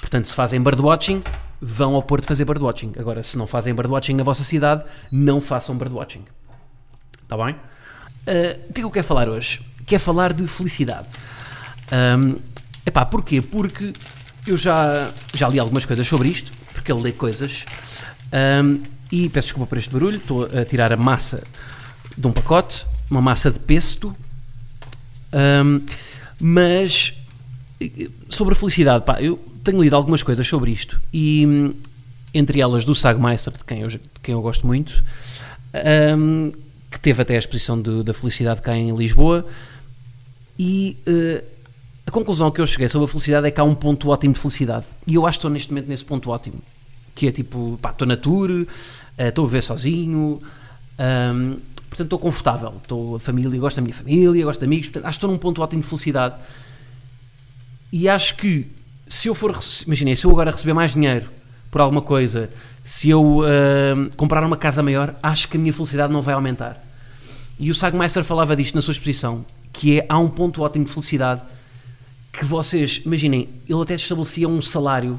Portanto, 0.00 0.28
se 0.28 0.34
fazem 0.34 0.62
birdwatching, 0.62 1.22
vão 1.60 1.94
ao 1.94 2.02
Porto 2.02 2.26
fazer 2.26 2.44
birdwatching. 2.44 2.92
Agora, 2.98 3.22
se 3.22 3.36
não 3.36 3.46
fazem 3.46 3.74
birdwatching 3.74 4.14
na 4.14 4.22
vossa 4.22 4.44
cidade, 4.44 4.84
não 5.10 5.40
façam 5.40 5.76
birdwatching. 5.76 6.24
Está 7.22 7.36
bem? 7.36 7.54
Uh, 7.54 8.70
o 8.70 8.72
que 8.72 8.80
é 8.80 8.80
que 8.80 8.84
eu 8.84 8.90
quero 8.90 9.06
falar 9.06 9.28
hoje? 9.28 9.60
Quero 9.86 10.02
falar 10.02 10.32
de 10.32 10.46
felicidade. 10.46 11.06
Um, 11.92 12.36
epá, 12.84 13.04
porquê? 13.04 13.40
Porque 13.40 13.92
eu 14.46 14.56
já, 14.56 15.10
já 15.34 15.48
li 15.48 15.58
algumas 15.58 15.84
coisas 15.84 16.06
sobre 16.06 16.28
isto, 16.28 16.52
porque 16.72 16.90
ele 16.90 17.02
lê 17.02 17.12
coisas, 17.12 17.64
um, 18.64 18.82
e 19.10 19.28
peço 19.28 19.48
desculpa 19.48 19.68
por 19.68 19.78
este 19.78 19.90
barulho, 19.90 20.16
estou 20.16 20.44
a 20.44 20.64
tirar 20.64 20.92
a 20.92 20.96
massa 20.96 21.42
de 22.16 22.26
um 22.26 22.32
pacote, 22.32 22.86
uma 23.10 23.20
massa 23.20 23.50
de 23.50 23.58
pesto, 23.58 24.14
um, 25.32 25.84
mas 26.40 27.14
sobre 28.28 28.54
a 28.54 28.56
felicidade, 28.56 29.04
pá, 29.04 29.20
eu 29.20 29.38
tenho 29.66 29.82
lido 29.82 29.96
algumas 29.96 30.22
coisas 30.22 30.46
sobre 30.46 30.70
isto 30.70 31.00
e 31.12 31.74
entre 32.32 32.60
elas 32.60 32.84
do 32.84 32.94
Sagmeister, 32.94 33.52
de 33.52 33.64
quem 33.64 33.80
eu, 33.80 33.88
de 33.88 34.00
quem 34.22 34.34
eu 34.34 34.42
gosto 34.42 34.66
muito, 34.66 35.02
um, 36.16 36.52
que 36.90 37.00
teve 37.00 37.22
até 37.22 37.34
a 37.34 37.38
exposição 37.38 37.80
de, 37.80 38.02
da 38.02 38.14
felicidade 38.14 38.62
cá 38.62 38.76
em 38.76 38.94
Lisboa, 38.94 39.44
e 40.58 40.96
uh, 41.06 41.44
a 42.06 42.10
conclusão 42.10 42.50
que 42.50 42.60
eu 42.60 42.66
cheguei 42.66 42.88
sobre 42.88 43.06
a 43.06 43.08
felicidade 43.08 43.46
é 43.46 43.50
que 43.50 43.60
há 43.60 43.64
um 43.64 43.74
ponto 43.74 44.08
ótimo 44.08 44.34
de 44.34 44.40
felicidade. 44.40 44.84
E 45.06 45.14
eu 45.14 45.26
acho 45.26 45.38
que 45.38 45.40
estou 45.40 45.50
neste 45.50 45.70
momento 45.70 45.88
nesse 45.88 46.04
ponto 46.04 46.30
ótimo, 46.30 46.58
que 47.14 47.26
é 47.26 47.32
tipo, 47.32 47.78
pá, 47.80 47.90
estou 47.90 48.06
na 48.06 48.16
tour, 48.16 48.50
uh, 48.50 48.66
estou 49.18 49.44
a 49.44 49.48
viver 49.48 49.62
sozinho, 49.62 50.40
um, 50.98 51.56
portanto 51.88 52.04
estou 52.04 52.18
confortável, 52.18 52.74
estou 52.82 53.16
a 53.16 53.20
família, 53.20 53.58
gosto 53.58 53.76
da 53.76 53.82
minha 53.82 53.94
família, 53.94 54.44
gosto 54.44 54.60
de 54.60 54.66
amigos, 54.66 54.88
portanto, 54.88 55.08
acho 55.08 55.18
que 55.18 55.24
estou 55.24 55.30
num 55.30 55.38
ponto 55.38 55.62
ótimo 55.62 55.82
de 55.82 55.88
felicidade. 55.88 56.34
E 57.92 58.08
acho 58.08 58.36
que 58.36 58.75
se 59.06 59.28
eu 59.28 59.34
for, 59.34 59.58
imaginei, 59.86 60.16
se 60.16 60.24
eu 60.24 60.30
agora 60.30 60.50
receber 60.50 60.74
mais 60.74 60.94
dinheiro 60.94 61.28
por 61.70 61.80
alguma 61.80 62.02
coisa, 62.02 62.50
se 62.84 63.10
eu 63.10 63.38
uh, 63.38 64.16
comprar 64.16 64.44
uma 64.44 64.56
casa 64.56 64.82
maior, 64.82 65.14
acho 65.22 65.48
que 65.48 65.56
a 65.56 65.60
minha 65.60 65.72
felicidade 65.72 66.12
não 66.12 66.22
vai 66.22 66.34
aumentar. 66.34 66.82
E 67.58 67.70
o 67.70 67.74
Sagmeister 67.74 68.22
falava 68.24 68.54
disto 68.54 68.74
na 68.74 68.82
sua 68.82 68.92
exposição, 68.92 69.44
que 69.72 70.00
é, 70.00 70.06
há 70.08 70.18
um 70.18 70.28
ponto 70.28 70.62
ótimo 70.62 70.84
de 70.84 70.90
felicidade 70.90 71.42
que 72.32 72.44
vocês, 72.44 73.00
imaginem, 73.04 73.48
ele 73.68 73.82
até 73.82 73.94
estabelecia 73.94 74.48
um 74.48 74.60
salário, 74.60 75.18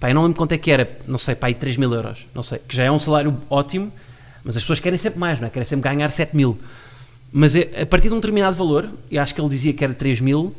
pá, 0.00 0.10
eu 0.10 0.14
não 0.14 0.22
lembro 0.22 0.36
quanto 0.36 0.52
é 0.52 0.58
que 0.58 0.70
era, 0.70 0.90
não 1.06 1.18
sei, 1.18 1.34
pá, 1.34 1.46
aí 1.46 1.54
3 1.54 1.76
mil 1.76 1.92
euros, 1.92 2.26
não 2.34 2.42
sei, 2.42 2.58
que 2.58 2.74
já 2.74 2.84
é 2.84 2.90
um 2.90 2.98
salário 2.98 3.36
ótimo, 3.48 3.92
mas 4.44 4.56
as 4.56 4.62
pessoas 4.62 4.80
querem 4.80 4.98
sempre 4.98 5.20
mais, 5.20 5.38
não 5.38 5.46
é? 5.46 5.50
Querem 5.50 5.66
sempre 5.66 5.88
ganhar 5.88 6.10
7 6.10 6.34
mil. 6.34 6.58
Mas 7.32 7.54
é, 7.54 7.82
a 7.82 7.86
partir 7.86 8.08
de 8.08 8.14
um 8.14 8.18
determinado 8.18 8.56
valor, 8.56 8.88
e 9.10 9.18
acho 9.18 9.34
que 9.34 9.40
ele 9.40 9.48
dizia 9.48 9.72
que 9.72 9.84
era 9.84 9.94
3 9.94 10.20
mil, 10.20 10.54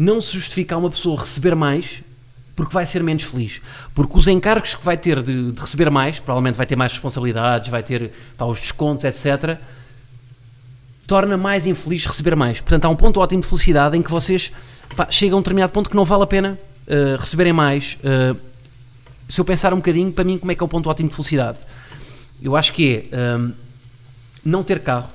não 0.00 0.18
se 0.18 0.32
justifica 0.32 0.74
a 0.74 0.78
uma 0.78 0.88
pessoa 0.88 1.20
receber 1.20 1.54
mais 1.54 2.02
porque 2.56 2.72
vai 2.72 2.86
ser 2.86 3.02
menos 3.02 3.22
feliz. 3.22 3.60
Porque 3.94 4.16
os 4.18 4.26
encargos 4.26 4.74
que 4.74 4.84
vai 4.84 4.96
ter 4.96 5.22
de, 5.22 5.52
de 5.52 5.60
receber 5.60 5.90
mais, 5.90 6.18
provavelmente 6.18 6.56
vai 6.56 6.64
ter 6.64 6.76
mais 6.76 6.92
responsabilidades, 6.92 7.68
vai 7.68 7.82
ter 7.82 8.10
pá, 8.36 8.46
os 8.46 8.60
descontos, 8.60 9.04
etc., 9.04 9.58
torna 11.06 11.36
mais 11.36 11.66
infeliz 11.66 12.06
receber 12.06 12.34
mais. 12.34 12.60
Portanto, 12.60 12.86
há 12.86 12.88
um 12.88 12.96
ponto 12.96 13.20
ótimo 13.20 13.42
de 13.42 13.48
felicidade 13.48 13.96
em 13.96 14.02
que 14.02 14.10
vocês 14.10 14.50
pá, 14.96 15.06
chegam 15.10 15.36
a 15.36 15.38
um 15.38 15.42
determinado 15.42 15.72
ponto 15.72 15.90
que 15.90 15.96
não 15.96 16.04
vale 16.04 16.22
a 16.22 16.26
pena 16.26 16.58
uh, 16.86 17.20
receberem 17.20 17.52
mais. 17.52 17.98
Uh, 18.02 18.38
se 19.28 19.38
eu 19.38 19.44
pensar 19.44 19.72
um 19.74 19.76
bocadinho, 19.76 20.12
para 20.12 20.24
mim, 20.24 20.38
como 20.38 20.50
é 20.50 20.54
que 20.54 20.62
é 20.62 20.64
o 20.64 20.68
ponto 20.68 20.88
ótimo 20.88 21.08
de 21.08 21.14
felicidade? 21.14 21.58
eu 22.42 22.56
acho 22.56 22.72
que 22.72 23.08
é 23.12 23.36
um, 23.36 23.52
não 24.44 24.62
ter 24.62 24.80
carro, 24.80 25.10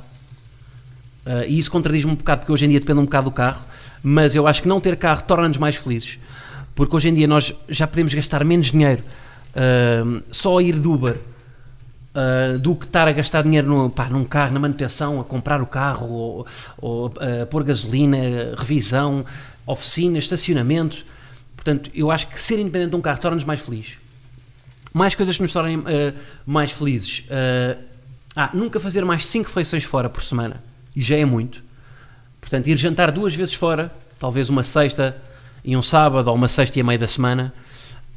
uh, 1.25 1.43
e 1.47 1.57
isso 1.57 1.71
contradiz-me 1.71 2.11
um 2.11 2.15
bocado, 2.15 2.41
porque 2.41 2.51
hoje 2.51 2.65
em 2.65 2.69
dia 2.69 2.79
depende 2.79 2.99
um 2.99 3.05
bocado 3.05 3.29
do 3.29 3.33
carro, 3.33 3.61
mas 4.07 4.35
eu 4.35 4.45
acho 4.45 4.61
que 4.61 4.67
não 4.67 4.79
ter 4.79 4.95
carro 4.97 5.23
torna-nos 5.23 5.57
mais 5.57 5.75
felizes, 5.75 6.19
porque 6.75 6.95
hoje 6.95 7.09
em 7.09 7.15
dia 7.15 7.25
nós 7.25 7.51
já 7.67 7.87
podemos 7.87 8.13
gastar 8.13 8.45
menos 8.45 8.67
dinheiro 8.67 9.01
uh, 9.01 10.21
só 10.31 10.59
a 10.59 10.63
ir 10.63 10.77
de 10.77 10.87
Uber. 10.87 11.17
Uh, 12.15 12.57
do 12.59 12.73
que 12.75 12.85
estar 12.85 13.09
a 13.09 13.11
gastar 13.11 13.43
dinheiro 13.43 13.67
no, 13.67 13.89
pá, 13.89 14.05
num 14.05 14.23
carro, 14.23 14.53
na 14.53 14.59
manutenção, 14.59 15.19
a 15.19 15.23
comprar 15.25 15.61
o 15.61 15.65
carro, 15.65 16.09
ou, 16.09 16.47
ou 16.77 17.07
uh, 17.07 17.45
pôr 17.49 17.61
gasolina, 17.65 18.17
revisão, 18.55 19.25
oficina, 19.65 20.17
estacionamento. 20.17 21.05
Portanto, 21.57 21.91
eu 21.93 22.09
acho 22.09 22.27
que 22.27 22.39
ser 22.39 22.57
independente 22.57 22.91
de 22.91 22.95
um 22.95 23.01
carro 23.01 23.19
torna-nos 23.19 23.43
mais 23.43 23.59
felizes 23.59 23.97
mais 24.93 25.13
coisas 25.13 25.35
que 25.35 25.41
nos 25.41 25.51
tornem 25.51 25.79
uh, 25.79 25.83
mais 26.45 26.71
felizes. 26.71 27.25
Ah, 28.33 28.49
nunca 28.53 28.79
fazer 28.79 29.03
mais 29.03 29.25
5 29.25 29.47
refeições 29.47 29.83
fora 29.83 30.09
por 30.09 30.23
semana. 30.23 30.63
E 30.95 31.01
já 31.01 31.17
é 31.17 31.25
muito. 31.25 31.64
Portanto, 32.55 32.67
ir 32.67 32.77
jantar 32.77 33.11
duas 33.11 33.35
vezes 33.35 33.53
fora, 33.53 33.91
talvez 34.17 34.49
uma 34.49 34.63
sexta 34.63 35.17
e 35.61 35.75
um 35.75 35.81
sábado, 35.81 36.29
ou 36.29 36.35
uma 36.35 36.47
sexta 36.47 36.79
e 36.79 36.81
a 36.81 36.85
meia 36.85 36.97
da 36.97 37.05
semana, 37.05 37.53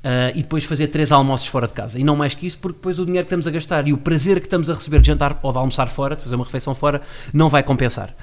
ah, 0.04 0.30
e 0.30 0.42
depois 0.42 0.64
fazer 0.64 0.86
três 0.86 1.10
almoços 1.10 1.48
fora 1.48 1.66
de 1.66 1.72
casa. 1.72 1.98
E 1.98 2.04
não 2.04 2.14
mais 2.14 2.34
que 2.34 2.46
isso, 2.46 2.56
porque 2.56 2.76
depois 2.76 3.00
o 3.00 3.04
dinheiro 3.04 3.24
que 3.24 3.26
estamos 3.26 3.48
a 3.48 3.50
gastar 3.50 3.88
e 3.88 3.92
o 3.92 3.98
prazer 3.98 4.38
que 4.38 4.46
estamos 4.46 4.70
a 4.70 4.74
receber 4.74 5.00
de 5.00 5.08
jantar 5.08 5.36
ou 5.42 5.50
de 5.50 5.58
almoçar 5.58 5.88
fora, 5.88 6.14
de 6.14 6.22
fazer 6.22 6.36
uma 6.36 6.44
refeição 6.44 6.72
fora, 6.72 7.02
não 7.32 7.48
vai 7.48 7.64
compensar. 7.64 8.14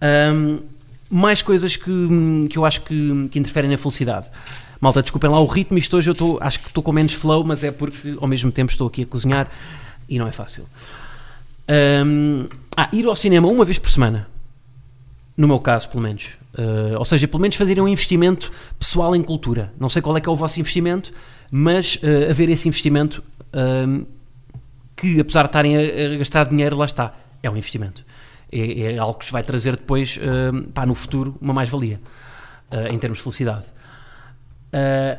Ahm, 0.00 0.60
mais 1.10 1.42
coisas 1.42 1.76
que, 1.76 2.46
que 2.48 2.56
eu 2.56 2.64
acho 2.64 2.80
que, 2.80 3.28
que 3.30 3.38
interferem 3.38 3.70
na 3.70 3.76
felicidade. 3.76 4.26
Malta, 4.80 5.02
desculpem 5.02 5.28
lá 5.28 5.38
o 5.38 5.44
ritmo, 5.44 5.76
isto 5.76 5.98
hoje 5.98 6.08
eu 6.08 6.12
estou, 6.12 6.38
acho 6.40 6.60
que 6.60 6.68
estou 6.68 6.82
com 6.82 6.92
menos 6.92 7.12
flow, 7.12 7.44
mas 7.44 7.62
é 7.62 7.70
porque 7.70 8.16
ao 8.18 8.26
mesmo 8.26 8.50
tempo 8.50 8.72
estou 8.72 8.88
aqui 8.88 9.02
a 9.02 9.06
cozinhar 9.06 9.50
e 10.08 10.18
não 10.18 10.26
é 10.26 10.32
fácil. 10.32 10.64
Ahm, 11.68 12.46
ah, 12.74 12.88
ir 12.90 13.04
ao 13.04 13.14
cinema 13.14 13.48
uma 13.48 13.66
vez 13.66 13.78
por 13.78 13.90
semana. 13.90 14.26
No 15.40 15.48
meu 15.48 15.58
caso, 15.58 15.88
pelo 15.88 16.02
menos. 16.02 16.36
Uh, 16.52 16.98
ou 16.98 17.04
seja, 17.06 17.26
pelo 17.26 17.40
menos 17.40 17.56
fazer 17.56 17.80
um 17.80 17.88
investimento 17.88 18.52
pessoal 18.78 19.16
em 19.16 19.22
cultura. 19.22 19.72
Não 19.80 19.88
sei 19.88 20.02
qual 20.02 20.14
é 20.14 20.20
que 20.20 20.28
é 20.28 20.32
o 20.32 20.36
vosso 20.36 20.60
investimento, 20.60 21.14
mas 21.50 21.94
uh, 21.94 22.30
haver 22.30 22.50
esse 22.50 22.68
investimento 22.68 23.24
um, 23.54 24.04
que, 24.94 25.18
apesar 25.18 25.44
de 25.44 25.48
estarem 25.48 25.76
a, 25.78 25.80
a, 25.80 26.18
gastar 26.18 26.44
dinheiro, 26.44 26.76
lá 26.76 26.84
está. 26.84 27.14
É 27.42 27.48
um 27.48 27.56
investimento. 27.56 28.04
É, 28.52 28.92
é 28.92 28.98
algo 28.98 29.14
que 29.14 29.24
vos 29.24 29.32
vai 29.32 29.42
trazer 29.42 29.76
depois, 29.76 30.18
uh, 30.18 30.62
pá, 30.74 30.84
no 30.84 30.94
futuro, 30.94 31.34
uma 31.40 31.54
mais-valia, 31.54 31.98
uh, 32.70 32.92
em 32.92 32.98
termos 32.98 33.20
de 33.20 33.22
felicidade. 33.22 33.64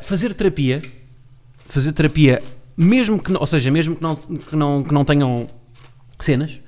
fazer 0.03 0.35
terapia, 0.35 0.83
fazer 1.67 1.93
terapia, 1.93 2.43
mesmo 2.77 3.17
que, 3.17 3.33
ou 3.33 3.47
seja, 3.47 3.71
mesmo 3.71 3.95
que 3.95 4.03
não, 4.03 4.15
que 4.15 4.55
não, 4.55 4.83
que 4.83 4.93
não 4.93 5.03
tenham 5.03 5.47
cenas, 6.19 6.59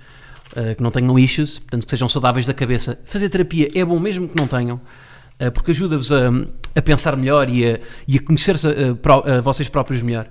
uh, 0.57 0.75
que 0.75 0.81
não 0.81 0.91
tenham 0.91 1.17
issues, 1.17 1.59
portanto 1.59 1.85
que 1.85 1.89
sejam 1.89 2.07
saudáveis 2.07 2.45
da 2.45 2.53
cabeça. 2.53 2.99
Fazer 3.05 3.29
terapia 3.29 3.69
é 3.73 3.83
bom 3.83 3.99
mesmo 3.99 4.27
que 4.27 4.35
não 4.35 4.47
tenham, 4.47 4.75
uh, 4.77 5.51
porque 5.51 5.71
ajuda-vos 5.71 6.11
a, 6.11 6.29
a, 6.75 6.81
pensar 6.81 7.15
melhor 7.15 7.49
e 7.49 7.65
a, 7.67 7.79
e 8.07 8.17
a 8.17 8.21
conhecer 8.21 8.55
a, 8.55 9.41
vocês 9.41 9.67
próprios 9.69 10.01
melhor. 10.01 10.27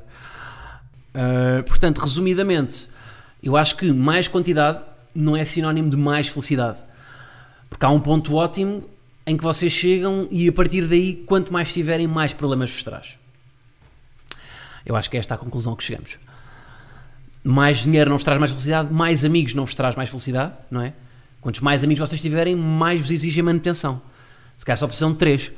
Uh, 1.15 1.63
portanto, 1.65 1.99
resumidamente, 1.99 2.89
eu 3.43 3.57
acho 3.57 3.77
que 3.77 3.93
mais 3.93 4.29
quantidade 4.29 4.85
não 5.15 5.37
é 5.37 5.45
sinónimo 5.45 5.91
de 5.91 5.97
mais 5.97 6.29
felicidade. 6.29 6.83
Porque 7.69 7.85
há 7.85 7.91
um 7.91 8.01
ponto 8.01 8.35
ótimo 8.35 8.89
em 9.27 9.37
que 9.37 9.43
vocês 9.43 9.73
chegam 9.73 10.27
e 10.31 10.49
a 10.49 10.53
partir 10.53 10.87
daí, 10.87 11.15
quanto 11.15 11.53
mais 11.53 11.73
tiverem, 11.73 12.07
mais 12.07 12.33
problemas 12.33 12.71
vos 12.71 12.83
traz. 12.83 13.19
Eu 14.85 14.97
acho 14.97 15.09
que 15.11 15.17
é 15.17 15.21
esta 15.21 15.35
a 15.35 15.39
conclusão 15.39 15.77
que 15.77 15.85
chegamos 15.85 16.19
mais 17.45 17.79
dinheiro 17.79 18.11
não 18.11 18.17
vos 18.17 18.25
traz 18.25 18.39
mais 18.39 18.51
felicidade, 18.51 18.93
mais 18.93 19.25
amigos 19.25 19.55
não 19.55 19.65
vos 19.65 19.75
traz 19.75 19.97
mais 19.97 20.09
felicidade, 20.09 20.53
não 20.71 20.81
é? 20.81 20.93
Quantos 21.41 21.61
mais 21.61 21.83
amigos 21.83 22.09
vocês 22.09 22.21
tiverem, 22.21 22.55
mais 22.55 23.01
vos 23.01 23.11
exigem 23.11 23.43
manutenção. 23.43 24.01
Se 24.57 24.65
calhar 24.65 24.79
só 24.79 24.87
precisam 24.87 25.13
de 25.13 25.19
três. 25.19 25.51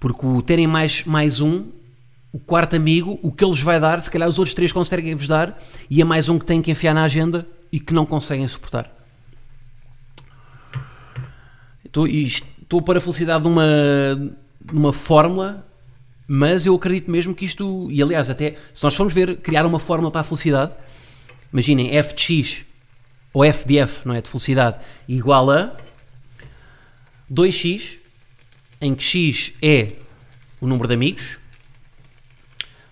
Porque 0.00 0.24
o 0.24 0.40
terem 0.40 0.66
mais, 0.66 1.04
mais 1.04 1.40
um, 1.40 1.66
o 2.32 2.38
quarto 2.38 2.76
amigo, 2.76 3.18
o 3.22 3.30
que 3.30 3.44
ele 3.44 3.50
vos 3.50 3.62
vai 3.62 3.78
dar, 3.78 4.00
se 4.00 4.10
calhar 4.10 4.28
os 4.28 4.38
outros 4.38 4.54
três 4.54 4.72
conseguem 4.72 5.14
vos 5.14 5.26
dar, 5.26 5.58
e 5.90 6.00
é 6.00 6.04
mais 6.04 6.28
um 6.28 6.38
que 6.38 6.44
têm 6.44 6.62
que 6.62 6.70
enfiar 6.70 6.94
na 6.94 7.02
agenda 7.02 7.46
e 7.70 7.78
que 7.80 7.92
não 7.92 8.06
conseguem 8.06 8.46
suportar. 8.48 8.90
Estou, 11.84 12.06
estou 12.06 12.82
para 12.82 12.98
a 12.98 13.00
felicidade 13.00 13.42
de 13.42 13.48
uma, 13.48 14.36
numa 14.70 14.92
fórmula, 14.92 15.66
mas 16.28 16.66
eu 16.66 16.74
acredito 16.74 17.10
mesmo 17.10 17.34
que 17.34 17.44
isto, 17.44 17.88
e 17.90 18.02
aliás, 18.02 18.28
até 18.28 18.54
se 18.74 18.84
nós 18.84 18.94
formos 18.94 19.14
ver, 19.14 19.38
criar 19.38 19.64
uma 19.64 19.78
fórmula 19.78 20.10
para 20.10 20.20
a 20.20 20.24
felicidade, 20.24 20.74
imaginem, 21.52 21.96
f 21.96 22.14
de 22.14 22.22
x 22.22 22.64
ou 23.32 23.44
f 23.44 23.66
de 23.66 23.78
f, 23.78 24.06
não 24.06 24.14
é, 24.14 24.20
de 24.20 24.28
felicidade, 24.28 24.78
igual 25.08 25.50
a 25.50 25.76
2x, 27.30 27.98
em 28.80 28.94
que 28.94 29.04
x 29.04 29.52
é 29.60 29.92
o 30.60 30.66
número 30.66 30.88
de 30.88 30.94
amigos, 30.94 31.38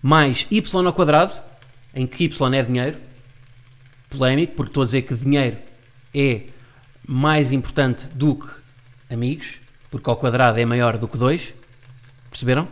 mais 0.02 0.46
y 0.50 0.86
ao 0.86 0.92
quadrado, 0.92 1.32
em 1.94 2.06
que 2.06 2.24
y 2.24 2.54
é 2.54 2.62
dinheiro, 2.62 2.98
polémico, 4.10 4.54
porque 4.54 4.70
estou 4.70 4.82
a 4.82 4.86
dizer 4.86 5.02
que 5.02 5.14
dinheiro 5.14 5.56
é 6.14 6.42
mais 7.06 7.52
importante 7.52 8.06
do 8.14 8.36
que 8.36 8.48
amigos, 9.10 9.54
porque 9.90 10.08
ao 10.08 10.16
quadrado 10.16 10.58
é 10.58 10.64
maior 10.64 10.98
do 10.98 11.08
que 11.08 11.16
2. 11.16 11.54
Perceberam? 12.30 12.68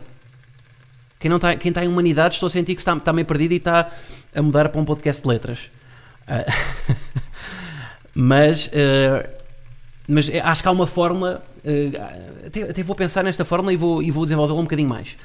Quem, 1.19 1.29
não 1.29 1.37
está, 1.37 1.55
quem 1.55 1.69
está 1.69 1.83
em 1.83 1.87
humanidades, 1.87 2.35
estou 2.35 2.47
a 2.47 2.49
sentir 2.49 2.75
que 2.75 2.81
está, 2.81 2.95
está 2.95 3.13
meio 3.13 3.25
perdido 3.25 3.53
e 3.53 3.57
está 3.57 3.89
a 4.35 4.41
mudar 4.41 4.69
para 4.69 4.79
um 4.79 4.85
podcast 4.85 5.21
de 5.21 5.27
letras. 5.27 5.69
Uh, 6.27 6.51
mas, 8.13 8.67
uh, 8.67 9.29
mas 10.07 10.29
acho 10.29 10.61
que 10.61 10.69
há 10.69 10.71
uma 10.71 10.87
fórmula. 10.87 11.43
Uh, 11.63 12.47
até, 12.47 12.63
até, 12.63 12.83
vou 12.83 12.95
pensar 12.95 13.23
nesta 13.23 13.45
fórmula 13.45 13.73
e 13.73 13.77
vou, 13.77 14.01
e 14.01 14.11
vou 14.11 14.25
desenvolvê-la 14.25 14.59
um 14.59 14.63
bocadinho 14.63 14.89
mais 14.89 15.15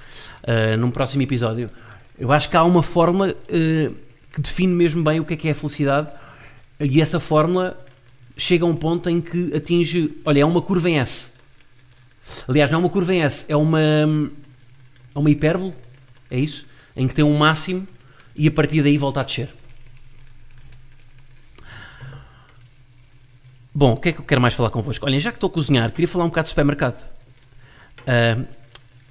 num 0.79 0.91
próximo 0.91 1.21
episódio. 1.23 1.69
Eu 2.19 2.33
acho 2.33 2.49
que 2.49 2.57
há 2.57 2.63
uma 2.63 2.83
fórmula 2.83 3.35
que 3.49 4.41
define 4.41 4.73
mesmo 4.73 5.03
bem 5.03 5.21
o 5.21 5.25
que 5.25 5.35
é 5.35 5.37
que 5.37 5.49
é 5.49 5.51
a 5.51 5.55
felicidade 5.55 6.09
e 6.81 7.03
essa 7.03 7.21
fórmula 7.21 7.77
chega 8.37 8.65
a 8.65 8.69
um 8.69 8.75
ponto 8.75 9.11
em 9.11 9.21
que 9.21 9.55
atinge. 9.55 10.17
Olha, 10.25 10.41
é 10.41 10.45
uma 10.45 10.63
curva 10.63 10.89
em 10.89 11.01
S. 11.01 11.27
Aliás, 12.47 12.71
não 12.71 12.79
é 12.79 12.81
uma 12.83 12.89
curva 12.89 13.13
em 13.13 13.21
S, 13.21 13.45
é 13.49 13.57
uma, 13.57 13.81
é 13.81 15.19
uma 15.19 15.29
hipérbole 15.29 15.75
é 16.31 16.39
isso? 16.39 16.67
Em 16.97 17.07
que 17.09 17.15
tem 17.15 17.25
um 17.25 17.37
máximo 17.37 17.87
e 18.39 18.49
a 18.49 18.51
partir 18.51 18.83
daí 18.83 18.97
volta 18.97 19.21
a 19.21 19.23
descer. 19.25 19.53
Bom, 23.75 23.93
o 23.93 23.97
que 23.97 24.09
é 24.09 24.13
que 24.13 24.21
eu 24.21 24.25
quero 24.25 24.41
mais 24.41 24.55
falar 24.55 24.71
convosco? 24.71 25.05
Olhem, 25.05 25.21
já 25.21 25.31
que 25.31 25.37
estou 25.37 25.49
a 25.49 25.53
cozinhar, 25.53 25.91
queria 25.93 26.09
falar 26.09 26.25
um 26.25 26.29
bocado 26.29 26.47
de 26.47 26.49
supermercado. 26.49 27.03
Uh, 28.01 28.59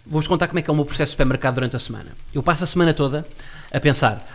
Vou-vos 0.10 0.28
contar 0.28 0.48
como 0.48 0.58
é 0.58 0.62
que 0.62 0.70
é 0.70 0.74
o 0.74 0.76
meu 0.76 0.86
processo 0.86 1.10
de 1.10 1.12
supermercado 1.12 1.56
durante 1.56 1.76
a 1.76 1.80
semana. 1.80 2.12
Eu 2.34 2.42
passo 2.42 2.64
a 2.64 2.68
semana 2.68 2.94
toda 2.94 3.28
a 3.72 3.80
pensar: 3.80 4.26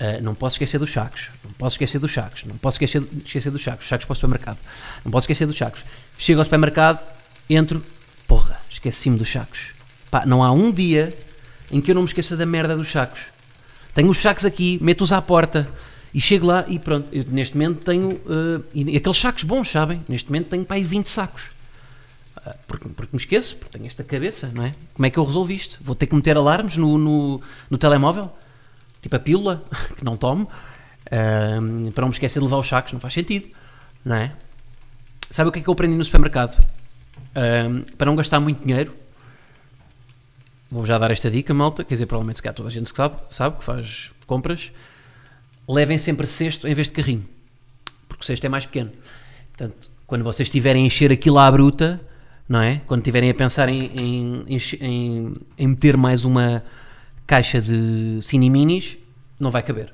uh, 0.00 0.20
não 0.20 0.34
posso 0.34 0.56
esquecer 0.56 0.78
dos 0.78 0.92
sacos, 0.92 1.28
não 1.44 1.52
posso 1.52 1.74
esquecer 1.74 2.00
dos 2.00 2.12
sacos, 2.12 2.44
não 2.44 2.56
posso 2.56 2.74
esquecer, 2.74 3.02
esquecer 3.24 3.50
dos 3.50 3.62
sacos, 3.62 3.86
sacos 3.86 4.04
para 4.04 4.12
o 4.12 4.16
supermercado, 4.16 4.58
não 5.04 5.12
posso 5.12 5.24
esquecer 5.24 5.46
dos 5.46 5.56
sacos. 5.56 5.84
Chego 6.18 6.40
ao 6.40 6.44
supermercado, 6.44 7.00
entro, 7.48 7.80
porra, 8.26 8.60
esqueci-me 8.68 9.16
dos 9.16 9.30
sacos. 9.30 9.70
Pá, 10.10 10.26
não 10.26 10.42
há 10.42 10.50
um 10.50 10.72
dia 10.72 11.16
em 11.70 11.80
que 11.80 11.92
eu 11.92 11.94
não 11.94 12.02
me 12.02 12.08
esqueça 12.08 12.36
da 12.36 12.44
merda 12.44 12.76
dos 12.76 12.90
sacos. 12.90 13.20
Tenho 13.94 14.08
os 14.10 14.18
sacos 14.18 14.44
aqui, 14.44 14.78
meto-os 14.80 15.12
à 15.12 15.20
porta 15.20 15.68
e 16.14 16.20
chego 16.20 16.46
lá 16.46 16.64
e 16.68 16.78
pronto. 16.78 17.08
Eu, 17.12 17.24
neste 17.28 17.56
momento 17.56 17.84
tenho. 17.84 18.10
Uh, 18.10 18.64
e 18.74 18.96
aqueles 18.96 19.18
sacos 19.18 19.44
bons, 19.44 19.70
sabem? 19.70 20.00
Neste 20.08 20.30
momento 20.30 20.48
tenho 20.48 20.64
para 20.64 20.76
aí 20.76 20.84
20 20.84 21.08
sacos. 21.08 21.44
Uh, 22.36 22.50
porque, 22.66 22.88
porque 22.88 23.10
me 23.12 23.18
esqueço, 23.18 23.56
porque 23.56 23.76
tenho 23.76 23.86
esta 23.86 24.02
cabeça, 24.02 24.50
não 24.54 24.64
é? 24.64 24.74
Como 24.94 25.06
é 25.06 25.10
que 25.10 25.18
eu 25.18 25.24
resolvi 25.24 25.54
isto? 25.54 25.78
Vou 25.82 25.94
ter 25.94 26.06
que 26.06 26.14
meter 26.14 26.36
alarmes 26.36 26.76
no, 26.76 26.98
no, 26.98 27.40
no 27.70 27.78
telemóvel? 27.78 28.30
Tipo 29.00 29.16
a 29.16 29.18
pílula, 29.18 29.64
que 29.96 30.04
não 30.04 30.16
tomo, 30.16 30.44
uh, 30.44 31.92
para 31.92 32.02
não 32.02 32.08
me 32.08 32.14
esquecer 32.14 32.38
de 32.38 32.44
levar 32.44 32.58
os 32.58 32.68
sacos, 32.68 32.92
não 32.92 33.00
faz 33.00 33.14
sentido, 33.14 33.48
não 34.04 34.16
é? 34.16 34.32
Sabe 35.30 35.48
o 35.48 35.52
que 35.52 35.58
é 35.58 35.62
que 35.62 35.68
eu 35.68 35.72
aprendi 35.72 35.94
no 35.94 36.04
supermercado? 36.04 36.62
para 37.96 38.06
não 38.06 38.14
gastar 38.14 38.38
muito 38.40 38.62
dinheiro, 38.62 38.94
vou 40.72 40.86
já 40.86 40.96
dar 40.96 41.10
esta 41.10 41.30
dica, 41.30 41.52
malta, 41.52 41.84
quer 41.84 41.94
dizer, 41.94 42.06
provavelmente 42.06 42.36
se 42.36 42.42
calhar 42.42 42.54
toda 42.54 42.70
a 42.70 42.72
gente 42.72 42.90
sabe, 42.96 43.16
sabe 43.28 43.58
que 43.58 43.64
faz 43.64 44.10
compras, 44.26 44.72
levem 45.68 45.98
sempre 45.98 46.26
cesto 46.26 46.66
em 46.66 46.72
vez 46.72 46.86
de 46.86 46.94
carrinho, 46.94 47.24
porque 48.08 48.22
o 48.22 48.26
cesto 48.26 48.46
é 48.46 48.48
mais 48.48 48.64
pequeno. 48.64 48.90
Portanto, 49.48 49.90
quando 50.06 50.24
vocês 50.24 50.48
estiverem 50.48 50.84
a 50.84 50.86
encher 50.86 51.12
aquilo 51.12 51.38
à 51.38 51.50
bruta, 51.50 52.00
não 52.48 52.60
é? 52.60 52.80
Quando 52.86 53.00
estiverem 53.00 53.28
a 53.28 53.34
pensar 53.34 53.68
em, 53.68 53.84
em, 53.84 54.46
em, 54.80 55.34
em 55.58 55.66
meter 55.66 55.94
mais 55.94 56.24
uma 56.24 56.64
caixa 57.26 57.60
de 57.60 58.18
cine 58.22 58.48
minis, 58.48 58.96
não 59.38 59.50
vai 59.50 59.62
caber. 59.62 59.92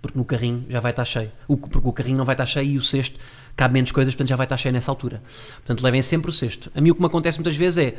Porque 0.00 0.16
no 0.16 0.24
carrinho 0.24 0.64
já 0.68 0.78
vai 0.78 0.92
estar 0.92 1.04
cheio. 1.04 1.32
O, 1.48 1.56
porque 1.56 1.88
o 1.88 1.92
carrinho 1.92 2.18
não 2.18 2.24
vai 2.24 2.34
estar 2.34 2.46
cheio 2.46 2.70
e 2.70 2.78
o 2.78 2.82
cesto 2.82 3.18
cabe 3.56 3.74
menos 3.74 3.90
coisas, 3.90 4.14
portanto 4.14 4.28
já 4.28 4.36
vai 4.36 4.44
estar 4.44 4.56
cheio 4.56 4.72
nessa 4.72 4.92
altura. 4.92 5.20
Portanto, 5.56 5.82
levem 5.82 6.02
sempre 6.02 6.30
o 6.30 6.32
cesto. 6.32 6.70
A 6.72 6.80
mim 6.80 6.90
o 6.90 6.94
que 6.94 7.00
me 7.00 7.06
acontece 7.06 7.38
muitas 7.38 7.56
vezes 7.56 7.78
é 7.78 7.94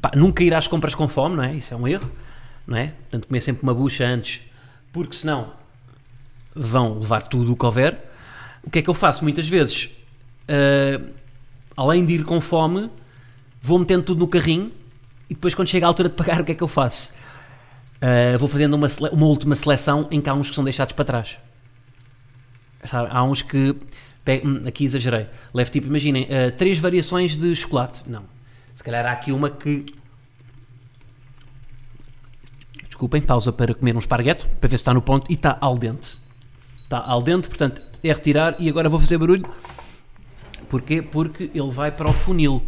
pá, 0.00 0.12
nunca 0.14 0.42
ir 0.42 0.54
às 0.54 0.66
compras 0.66 0.94
com 0.94 1.08
fome, 1.08 1.36
não 1.36 1.44
é? 1.44 1.54
Isso 1.54 1.74
é 1.74 1.76
um 1.76 1.86
erro, 1.86 2.10
não 2.66 2.76
é? 2.76 2.88
Portanto, 2.88 3.26
comer 3.28 3.40
sempre 3.40 3.62
uma 3.62 3.74
bucha 3.74 4.04
antes, 4.06 4.42
porque 4.92 5.16
senão 5.16 5.52
vão 6.54 6.98
levar 6.98 7.22
tudo 7.22 7.52
o 7.52 7.56
que 7.56 7.64
houver. 7.64 8.10
O 8.62 8.70
que 8.70 8.78
é 8.78 8.82
que 8.82 8.88
eu 8.88 8.94
faço 8.94 9.22
muitas 9.24 9.48
vezes? 9.48 9.90
Uh, 10.48 11.10
além 11.76 12.04
de 12.04 12.14
ir 12.14 12.24
com 12.24 12.40
fome, 12.40 12.90
vou 13.60 13.78
metendo 13.78 14.04
tudo 14.04 14.20
no 14.20 14.28
carrinho 14.28 14.72
e 15.28 15.34
depois, 15.34 15.54
quando 15.54 15.68
chega 15.68 15.86
a 15.86 15.88
altura 15.88 16.08
de 16.08 16.14
pagar, 16.14 16.40
o 16.40 16.44
que 16.44 16.52
é 16.52 16.54
que 16.54 16.62
eu 16.62 16.68
faço? 16.68 17.12
Uh, 17.96 18.38
vou 18.38 18.48
fazendo 18.48 18.74
uma, 18.74 18.88
uma 19.12 19.26
última 19.26 19.56
seleção 19.56 20.06
em 20.10 20.20
que 20.20 20.28
há 20.28 20.34
uns 20.34 20.50
que 20.50 20.54
são 20.54 20.64
deixados 20.64 20.92
para 20.92 21.04
trás. 21.04 21.38
Sabe? 22.84 23.08
Há 23.10 23.24
uns 23.24 23.40
que. 23.40 23.74
Hum, 24.44 24.62
aqui 24.66 24.84
exagerei. 24.84 25.26
Levo 25.52 25.70
tipo, 25.70 25.86
imaginem, 25.86 26.24
uh, 26.24 26.50
três 26.56 26.78
variações 26.78 27.36
de 27.36 27.54
chocolate. 27.56 28.02
Não. 28.06 28.24
Se 28.74 28.82
calhar 28.82 29.06
há 29.06 29.12
aqui 29.12 29.32
uma 29.32 29.50
que. 29.50 29.86
Desculpem, 32.86 33.22
pausa 33.22 33.52
para 33.52 33.74
comer 33.74 33.94
um 33.94 33.98
esparguete, 33.98 34.46
para 34.46 34.68
ver 34.68 34.78
se 34.78 34.82
está 34.82 34.94
no 34.94 35.02
ponto 35.02 35.30
e 35.30 35.34
está 35.34 35.56
al 35.60 35.78
dente. 35.78 36.18
Está 36.82 36.98
al 36.98 37.22
dente, 37.22 37.48
portanto 37.48 37.82
é 38.02 38.12
retirar 38.12 38.56
e 38.58 38.68
agora 38.68 38.88
vou 38.88 39.00
fazer 39.00 39.18
barulho. 39.18 39.48
Porquê? 40.68 41.02
Porque 41.02 41.50
ele 41.54 41.70
vai 41.70 41.90
para 41.90 42.08
o 42.08 42.12
funil. 42.12 42.62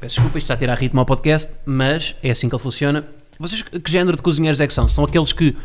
Peço 0.00 0.14
desculpa, 0.14 0.38
isto 0.38 0.46
está 0.46 0.54
a 0.54 0.56
tirar 0.56 0.78
ritmo 0.78 0.98
ao 1.00 1.06
podcast, 1.06 1.52
mas 1.66 2.16
é 2.22 2.30
assim 2.30 2.48
que 2.48 2.54
ele 2.54 2.62
funciona. 2.62 3.06
Vocês, 3.38 3.62
que 3.62 3.90
género 3.90 4.16
de 4.16 4.22
cozinheiros 4.22 4.60
é 4.60 4.66
que 4.66 4.72
são? 4.72 4.88
São 4.88 5.04
aqueles 5.04 5.32
que 5.32 5.56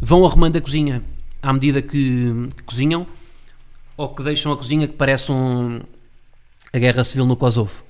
vão 0.00 0.24
arrumando 0.26 0.56
a 0.56 0.60
cozinha 0.60 1.02
à 1.40 1.52
medida 1.52 1.80
que, 1.80 2.48
que 2.56 2.62
cozinham 2.64 3.06
ou 3.96 4.14
que 4.14 4.22
deixam 4.22 4.52
a 4.52 4.56
cozinha 4.56 4.88
que 4.88 4.94
parece 4.94 5.30
um, 5.30 5.80
a 6.72 6.78
guerra 6.78 7.04
civil 7.04 7.26
no 7.26 7.36
Kosovo? 7.36 7.82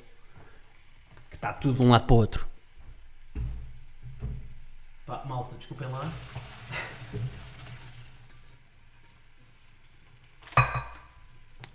Que 1.30 1.36
está 1.36 1.52
tudo 1.52 1.80
de 1.80 1.86
um 1.86 1.90
lado 1.90 2.04
para 2.04 2.14
o 2.14 2.16
outro. 2.16 2.46
Pá, 5.06 5.22
malta, 5.26 5.54
desculpem 5.56 5.88
lá. 5.88 6.10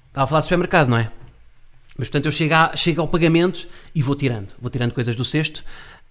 Estava 0.07 0.23
a 0.23 0.27
falar 0.27 0.41
de 0.41 0.45
supermercado, 0.45 0.87
não 0.89 0.97
é? 0.97 1.11
Mas 1.97 2.07
portanto 2.07 2.25
eu 2.25 2.31
chego, 2.31 2.53
a, 2.53 2.75
chego 2.75 3.01
ao 3.01 3.07
pagamento 3.07 3.67
e 3.93 4.01
vou 4.01 4.15
tirando. 4.15 4.53
Vou 4.59 4.69
tirando 4.69 4.93
coisas 4.93 5.15
do 5.15 5.23
cesto 5.23 5.63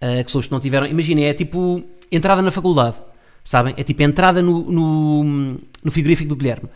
uh, 0.03 0.25
que 0.25 0.31
são 0.31 0.41
os 0.41 0.47
que 0.47 0.53
não 0.53 0.61
tiveram. 0.61 0.87
Imaginem, 0.87 1.27
é 1.27 1.35
tipo 1.35 1.83
entrada 2.11 2.43
na 2.43 2.51
faculdade, 2.51 2.97
sabem? 3.45 3.75
É 3.77 3.83
tipo 3.83 4.03
entrada 4.03 4.41
no, 4.43 4.71
no, 4.71 5.25
no 5.83 5.91
frigorífico 5.91 6.29
do 6.29 6.37
Guilherme. 6.37 6.69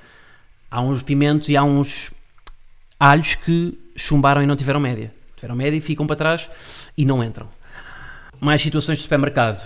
Há 0.72 0.80
uns 0.80 1.02
pimentos 1.02 1.50
e 1.50 1.56
há 1.56 1.62
uns 1.62 2.10
alhos 2.98 3.34
que 3.34 3.78
chumbaram 3.94 4.42
e 4.42 4.46
não 4.46 4.56
tiveram 4.56 4.80
média. 4.80 5.12
Tiveram 5.36 5.54
média 5.54 5.76
e 5.76 5.82
ficam 5.82 6.06
para 6.06 6.16
trás 6.16 6.48
e 6.96 7.04
não 7.04 7.22
entram. 7.22 7.46
Mais 8.40 8.62
situações 8.62 8.96
de 8.96 9.02
supermercado. 9.02 9.62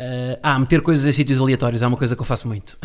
Uh, 0.00 0.34
ah, 0.42 0.58
meter 0.58 0.80
coisas 0.80 1.06
em 1.06 1.12
sítios 1.12 1.40
aleatórios 1.40 1.80
é 1.80 1.86
uma 1.86 1.96
coisa 1.96 2.16
que 2.16 2.22
eu 2.22 2.26
faço 2.26 2.48
muito. 2.48 2.76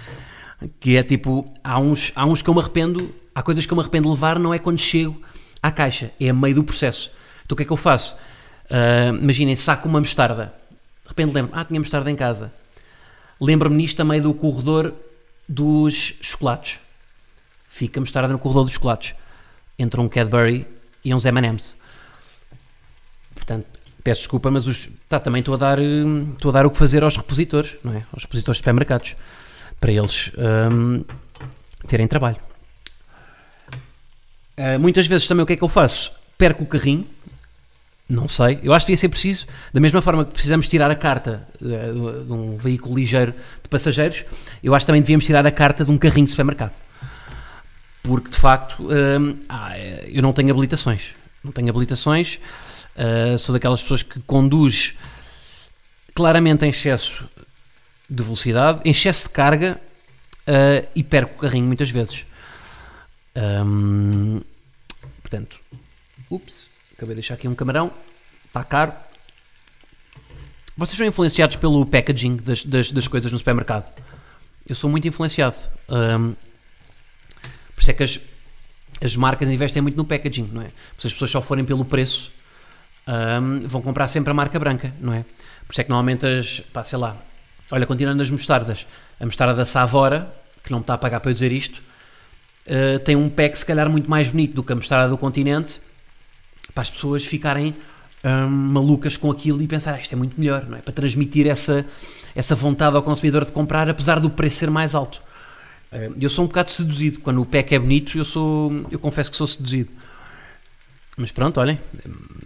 que 0.78 0.94
é 0.94 1.02
tipo, 1.02 1.50
há 1.64 1.80
uns, 1.80 2.12
há 2.14 2.26
uns 2.26 2.42
que 2.42 2.50
eu 2.50 2.54
me 2.54 2.60
arrependo, 2.60 3.14
há 3.34 3.42
coisas 3.42 3.64
que 3.64 3.72
eu 3.72 3.76
me 3.76 3.80
arrependo 3.80 4.10
de 4.10 4.14
levar, 4.14 4.38
não 4.38 4.52
é 4.52 4.58
quando 4.58 4.78
chego 4.78 5.18
à 5.62 5.70
caixa, 5.70 6.10
é 6.20 6.28
a 6.28 6.34
meio 6.34 6.56
do 6.56 6.64
processo. 6.64 7.10
Então 7.46 7.54
o 7.54 7.56
que 7.56 7.62
é 7.62 7.66
que 7.66 7.72
eu 7.72 7.78
faço? 7.78 8.14
Uh, 8.66 9.16
imaginem, 9.22 9.56
saco 9.56 9.88
uma 9.88 10.00
mostarda. 10.00 10.52
De 11.02 11.08
repente 11.08 11.32
lembro, 11.32 11.52
ah, 11.54 11.64
tinha 11.64 11.80
mostarda 11.80 12.10
em 12.10 12.14
casa. 12.14 12.52
Lembro-me 13.40 13.76
nisto 13.76 14.04
meio 14.04 14.22
do 14.22 14.34
corredor 14.34 14.94
dos 15.48 16.14
chocolates. 16.20 16.78
Fica 17.68 18.00
mostarda 18.00 18.32
no 18.32 18.38
corredor 18.38 18.64
dos 18.64 18.74
chocolates. 18.74 19.14
Entre 19.78 20.00
um 20.00 20.08
Cadbury 20.08 20.66
e 21.04 21.14
uns 21.14 21.24
M&M's. 21.24 21.74
Portanto, 23.34 23.66
peço 24.04 24.22
desculpa, 24.22 24.50
mas 24.50 24.66
os, 24.66 24.88
tá, 25.08 25.18
também 25.18 25.40
estou 25.40 25.54
a, 25.54 25.58
dar, 25.58 25.80
hum, 25.80 26.32
estou 26.34 26.50
a 26.50 26.52
dar 26.52 26.66
o 26.66 26.70
que 26.70 26.78
fazer 26.78 27.02
aos 27.02 27.16
repositores, 27.16 27.76
não 27.82 27.92
é? 27.92 28.02
Aos 28.12 28.24
repositores 28.24 28.56
de 28.56 28.60
supermercados 28.60 29.16
para 29.80 29.92
eles 29.92 30.30
um, 30.72 31.04
terem 31.88 32.06
trabalho. 32.06 32.36
Uh, 34.56 34.78
muitas 34.78 35.06
vezes 35.06 35.26
também 35.26 35.42
o 35.42 35.46
que 35.46 35.54
é 35.54 35.56
que 35.56 35.64
eu 35.64 35.68
faço? 35.68 36.12
Perco 36.38 36.62
o 36.62 36.66
carrinho, 36.66 37.06
não 38.12 38.28
sei, 38.28 38.60
eu 38.62 38.74
acho 38.74 38.84
que 38.84 38.92
devia 38.92 39.00
ser 39.00 39.08
preciso, 39.08 39.46
da 39.72 39.80
mesma 39.80 40.02
forma 40.02 40.24
que 40.24 40.32
precisamos 40.32 40.68
tirar 40.68 40.90
a 40.90 40.94
carta 40.94 41.48
uh, 41.60 42.24
de 42.24 42.32
um 42.32 42.56
veículo 42.58 42.94
ligeiro 42.94 43.32
de 43.62 43.68
passageiros, 43.70 44.24
eu 44.62 44.74
acho 44.74 44.84
que 44.84 44.88
também 44.88 45.00
devíamos 45.00 45.24
tirar 45.24 45.46
a 45.46 45.50
carta 45.50 45.82
de 45.82 45.90
um 45.90 45.96
carrinho 45.96 46.26
de 46.26 46.32
supermercado. 46.32 46.72
Porque 48.02 48.28
de 48.28 48.36
facto 48.36 48.82
um, 48.82 49.38
ah, 49.48 49.78
eu 49.78 50.20
não 50.20 50.32
tenho 50.32 50.50
habilitações. 50.50 51.14
Não 51.42 51.52
tenho 51.52 51.70
habilitações, 51.70 52.38
uh, 52.96 53.38
sou 53.38 53.54
daquelas 53.54 53.80
pessoas 53.80 54.02
que 54.02 54.20
conduz 54.20 54.94
claramente 56.14 56.66
em 56.66 56.68
excesso 56.68 57.24
de 58.10 58.22
velocidade, 58.22 58.80
em 58.84 58.90
excesso 58.90 59.24
de 59.24 59.30
carga 59.30 59.80
e 60.94 61.02
perco 61.02 61.34
o 61.34 61.38
carrinho 61.38 61.66
muitas 61.66 61.88
vezes. 61.88 62.26
Um, 63.34 64.40
portanto, 65.22 65.58
ups, 66.28 66.71
acabei 67.02 67.14
de 67.14 67.20
deixar 67.20 67.34
aqui 67.34 67.48
um 67.48 67.54
camarão, 67.54 67.90
está 68.46 68.62
caro. 68.62 68.92
Vocês 70.76 70.96
são 70.96 71.06
influenciados 71.06 71.56
pelo 71.56 71.84
packaging 71.84 72.36
das, 72.36 72.64
das, 72.64 72.90
das 72.90 73.08
coisas 73.08 73.30
no 73.30 73.38
supermercado? 73.38 73.92
Eu 74.66 74.74
sou 74.74 74.88
muito 74.88 75.06
influenciado. 75.06 75.56
Um, 75.88 76.34
por 77.74 77.80
isso 77.80 77.90
é 77.90 77.94
que 77.94 78.02
as, 78.02 78.20
as 79.02 79.16
marcas 79.16 79.48
investem 79.48 79.82
muito 79.82 79.96
no 79.96 80.04
packaging, 80.04 80.48
não 80.52 80.62
é? 80.62 80.70
Se 80.96 81.08
as 81.08 81.12
pessoas 81.12 81.30
só 81.30 81.42
forem 81.42 81.64
pelo 81.64 81.84
preço, 81.84 82.30
um, 83.06 83.66
vão 83.66 83.82
comprar 83.82 84.06
sempre 84.06 84.30
a 84.30 84.34
marca 84.34 84.58
branca, 84.58 84.94
não 85.00 85.12
é? 85.12 85.24
Por 85.66 85.72
isso 85.72 85.80
é 85.80 85.84
que 85.84 85.90
normalmente 85.90 86.24
as, 86.24 86.60
pá, 86.60 86.84
sei 86.84 86.98
lá, 86.98 87.16
Olha, 87.72 87.86
continuando 87.86 88.18
nas 88.18 88.30
mostardas, 88.30 88.86
a 89.18 89.24
mostarda 89.24 89.54
da 89.54 89.64
Savora, 89.64 90.30
que 90.62 90.70
não 90.70 90.80
me 90.80 90.82
está 90.82 90.92
a 90.92 90.98
pagar 90.98 91.20
para 91.20 91.30
eu 91.30 91.32
dizer 91.32 91.50
isto, 91.50 91.82
uh, 92.66 92.98
tem 92.98 93.16
um 93.16 93.30
pack 93.30 93.56
se 93.56 93.64
calhar 93.64 93.88
muito 93.88 94.10
mais 94.10 94.28
bonito 94.28 94.54
do 94.54 94.62
que 94.62 94.74
a 94.74 94.76
mostarda 94.76 95.08
do 95.08 95.16
continente, 95.16 95.80
para 96.74 96.82
as 96.82 96.90
pessoas 96.90 97.24
ficarem 97.24 97.74
um, 98.24 98.48
malucas 98.48 99.16
com 99.16 99.30
aquilo 99.30 99.60
e 99.62 99.66
pensar, 99.66 99.94
ah, 99.94 100.00
isto 100.00 100.12
é 100.12 100.16
muito 100.16 100.38
melhor, 100.38 100.66
não 100.68 100.78
é? 100.78 100.80
Para 100.80 100.92
transmitir 100.92 101.46
essa, 101.46 101.84
essa 102.34 102.54
vontade 102.54 102.96
ao 102.96 103.02
consumidor 103.02 103.44
de 103.44 103.52
comprar, 103.52 103.88
apesar 103.88 104.20
do 104.20 104.30
preço 104.30 104.56
ser 104.56 104.70
mais 104.70 104.94
alto. 104.94 105.20
Uh, 105.92 106.14
eu 106.18 106.30
sou 106.30 106.44
um 106.44 106.48
bocado 106.48 106.70
seduzido, 106.70 107.20
quando 107.20 107.40
o 107.40 107.44
pack 107.44 107.74
é 107.74 107.78
bonito, 107.78 108.16
eu, 108.16 108.24
sou, 108.24 108.72
eu 108.90 108.98
confesso 108.98 109.30
que 109.30 109.36
sou 109.36 109.46
seduzido. 109.46 109.90
Mas 111.14 111.30
pronto, 111.30 111.60
olhem, 111.60 111.78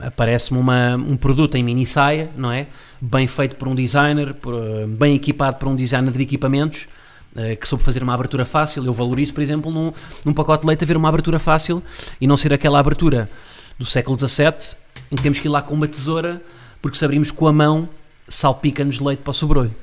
aparece-me 0.00 0.58
um 0.58 1.16
produto 1.16 1.54
em 1.54 1.62
mini 1.62 1.86
saia, 1.86 2.28
não 2.36 2.50
é? 2.50 2.66
Bem 3.00 3.28
feito 3.28 3.54
por 3.54 3.68
um 3.68 3.76
designer, 3.76 4.34
por, 4.34 4.54
eh, 4.54 4.86
bem 4.88 5.14
equipado 5.14 5.56
por 5.56 5.68
um 5.68 5.76
designer 5.76 6.10
de 6.10 6.20
equipamentos, 6.20 6.88
uh, 7.36 7.56
que 7.56 7.68
soube 7.68 7.84
fazer 7.84 8.02
uma 8.02 8.12
abertura 8.12 8.44
fácil. 8.44 8.84
Eu 8.84 8.92
valorizo, 8.92 9.32
por 9.32 9.40
exemplo, 9.40 9.70
num, 9.70 9.92
num 10.24 10.34
pacote 10.34 10.62
de 10.62 10.66
leite 10.66 10.82
haver 10.82 10.96
uma 10.96 11.08
abertura 11.08 11.38
fácil 11.38 11.80
e 12.20 12.26
não 12.26 12.36
ser 12.36 12.52
aquela 12.52 12.80
abertura 12.80 13.30
do 13.78 13.84
século 13.84 14.18
XVII 14.18 14.76
em 15.10 15.16
que 15.16 15.22
temos 15.22 15.38
que 15.38 15.46
ir 15.46 15.50
lá 15.50 15.62
com 15.62 15.74
uma 15.74 15.88
tesoura, 15.88 16.42
porque 16.80 16.98
se 16.98 17.04
abrimos 17.04 17.30
com 17.30 17.46
a 17.46 17.52
mão, 17.52 17.88
salpica-nos 18.28 19.00
leite 19.00 19.22
para 19.22 19.30
o 19.30 19.34
sobrolho. 19.34 19.74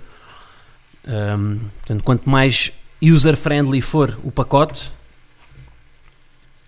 Um, 1.07 1.59
portanto, 1.79 2.03
quanto 2.03 2.29
mais 2.29 2.71
user-friendly 3.01 3.81
for 3.81 4.17
o 4.23 4.31
pacote, 4.31 4.91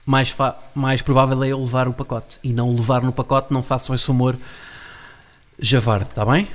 mais, 0.05 0.35
mais 0.73 1.01
provável 1.01 1.43
é 1.43 1.49
eu 1.49 1.59
levar 1.59 1.87
o 1.87 1.93
pacote. 1.93 2.39
E 2.43 2.53
não 2.53 2.73
levar 2.73 3.01
no 3.01 3.11
pacote, 3.11 3.51
não 3.51 3.63
façam 3.63 3.95
esse 3.95 4.09
humor 4.09 4.37
javarde, 5.59 6.09
está 6.09 6.25
bem? 6.25 6.47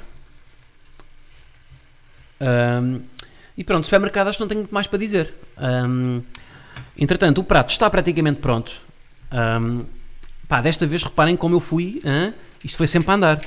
Um, 2.40 3.00
e 3.56 3.64
pronto, 3.64 3.84
supermercado 3.84 4.28
acho 4.28 4.38
que 4.38 4.42
não 4.42 4.48
tenho 4.48 4.60
muito 4.60 4.72
mais 4.72 4.86
para 4.86 4.98
dizer. 4.98 5.34
Um, 5.58 6.22
entretanto, 6.96 7.40
o 7.40 7.44
prato 7.44 7.70
está 7.70 7.90
praticamente 7.90 8.40
pronto. 8.40 8.72
Um, 9.32 9.84
pá, 10.50 10.60
desta 10.60 10.84
vez 10.84 11.04
reparem 11.04 11.36
como 11.36 11.54
eu 11.54 11.60
fui. 11.60 12.02
Hein? 12.04 12.34
Isto 12.64 12.76
foi 12.76 12.88
sempre 12.88 13.12
a 13.12 13.14
andar. 13.14 13.40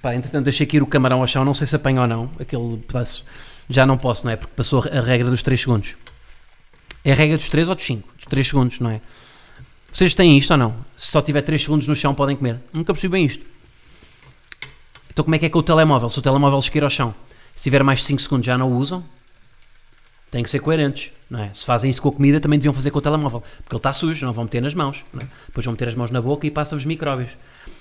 Pá, 0.00 0.14
entretanto, 0.14 0.44
deixei 0.44 0.66
aqui 0.66 0.80
o 0.80 0.86
camarão 0.86 1.20
ao 1.20 1.26
chão. 1.26 1.44
Não 1.44 1.52
sei 1.52 1.66
se 1.66 1.76
apanho 1.76 2.00
ou 2.00 2.06
não. 2.06 2.30
Aquele 2.40 2.78
pedaço. 2.78 3.26
Já 3.68 3.84
não 3.84 3.98
posso, 3.98 4.24
não 4.24 4.32
é? 4.32 4.36
Porque 4.36 4.54
passou 4.56 4.82
a 4.90 5.00
regra 5.02 5.30
dos 5.30 5.42
3 5.42 5.60
segundos. 5.60 5.94
É 7.04 7.12
a 7.12 7.14
regra 7.14 7.36
dos 7.36 7.50
3 7.50 7.68
ou 7.68 7.74
dos 7.74 7.84
5? 7.84 8.08
Dos 8.16 8.24
3 8.24 8.46
segundos, 8.46 8.80
não 8.80 8.90
é? 8.90 9.02
Vocês 9.92 10.14
têm 10.14 10.36
isto 10.38 10.50
ou 10.50 10.56
não? 10.56 10.74
Se 10.96 11.12
só 11.12 11.20
tiver 11.20 11.42
3 11.42 11.60
segundos 11.60 11.86
no 11.86 11.94
chão, 11.94 12.14
podem 12.14 12.36
comer. 12.36 12.58
Nunca 12.72 12.94
percebi 12.94 13.12
bem 13.12 13.26
isto. 13.26 13.44
Então, 15.12 15.24
como 15.24 15.34
é 15.34 15.38
que 15.38 15.44
é 15.44 15.50
com 15.50 15.58
o 15.58 15.62
telemóvel? 15.62 16.08
Se 16.08 16.18
o 16.18 16.22
telemóvel 16.22 16.58
esquecer 16.58 16.84
ao 16.84 16.90
chão, 16.90 17.14
se 17.54 17.64
tiver 17.64 17.82
mais 17.82 18.00
de 18.00 18.06
5 18.06 18.22
segundos, 18.22 18.46
já 18.46 18.56
não 18.56 18.72
o 18.72 18.76
usam? 18.76 19.04
Têm 20.34 20.42
que 20.42 20.50
ser 20.50 20.58
coerentes, 20.58 21.12
não 21.30 21.44
é? 21.44 21.50
Se 21.54 21.64
fazem 21.64 21.88
isso 21.88 22.02
com 22.02 22.08
a 22.08 22.12
comida, 22.12 22.40
também 22.40 22.58
deviam 22.58 22.74
fazer 22.74 22.90
com 22.90 22.98
o 22.98 23.00
telemóvel. 23.00 23.40
Porque 23.58 23.72
ele 23.72 23.78
está 23.78 23.92
sujo, 23.92 24.26
não 24.26 24.32
vão 24.32 24.42
meter 24.42 24.60
nas 24.60 24.74
mãos. 24.74 25.04
É? 25.16 25.24
Depois 25.46 25.64
vão 25.64 25.70
meter 25.70 25.86
as 25.86 25.94
mãos 25.94 26.10
na 26.10 26.20
boca 26.20 26.44
e 26.44 26.50
passa-vos 26.50 26.84
micróbios. 26.84 27.30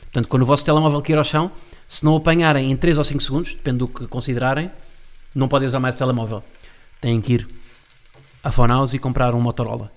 Portanto, 0.04 0.28
quando 0.28 0.44
o 0.44 0.46
vosso 0.46 0.64
telemóvel 0.64 1.02
cair 1.02 1.18
ao 1.18 1.24
chão, 1.24 1.52
se 1.88 2.06
não 2.06 2.16
apanharem 2.16 2.72
em 2.72 2.78
3 2.78 3.00
ou 3.00 3.04
5 3.04 3.24
segundos, 3.24 3.56
depende 3.56 3.80
do 3.80 3.88
que 3.88 4.06
considerarem, 4.06 4.70
não 5.34 5.48
podem 5.48 5.68
usar 5.68 5.80
mais 5.80 5.96
o 5.96 5.98
telemóvel. 5.98 6.44
Têm 7.02 7.20
que 7.20 7.34
ir 7.34 7.48
a 8.44 8.52
Fonaus 8.52 8.94
e 8.94 9.00
comprar 9.00 9.34
um 9.34 9.42
Motorola. 9.42 9.92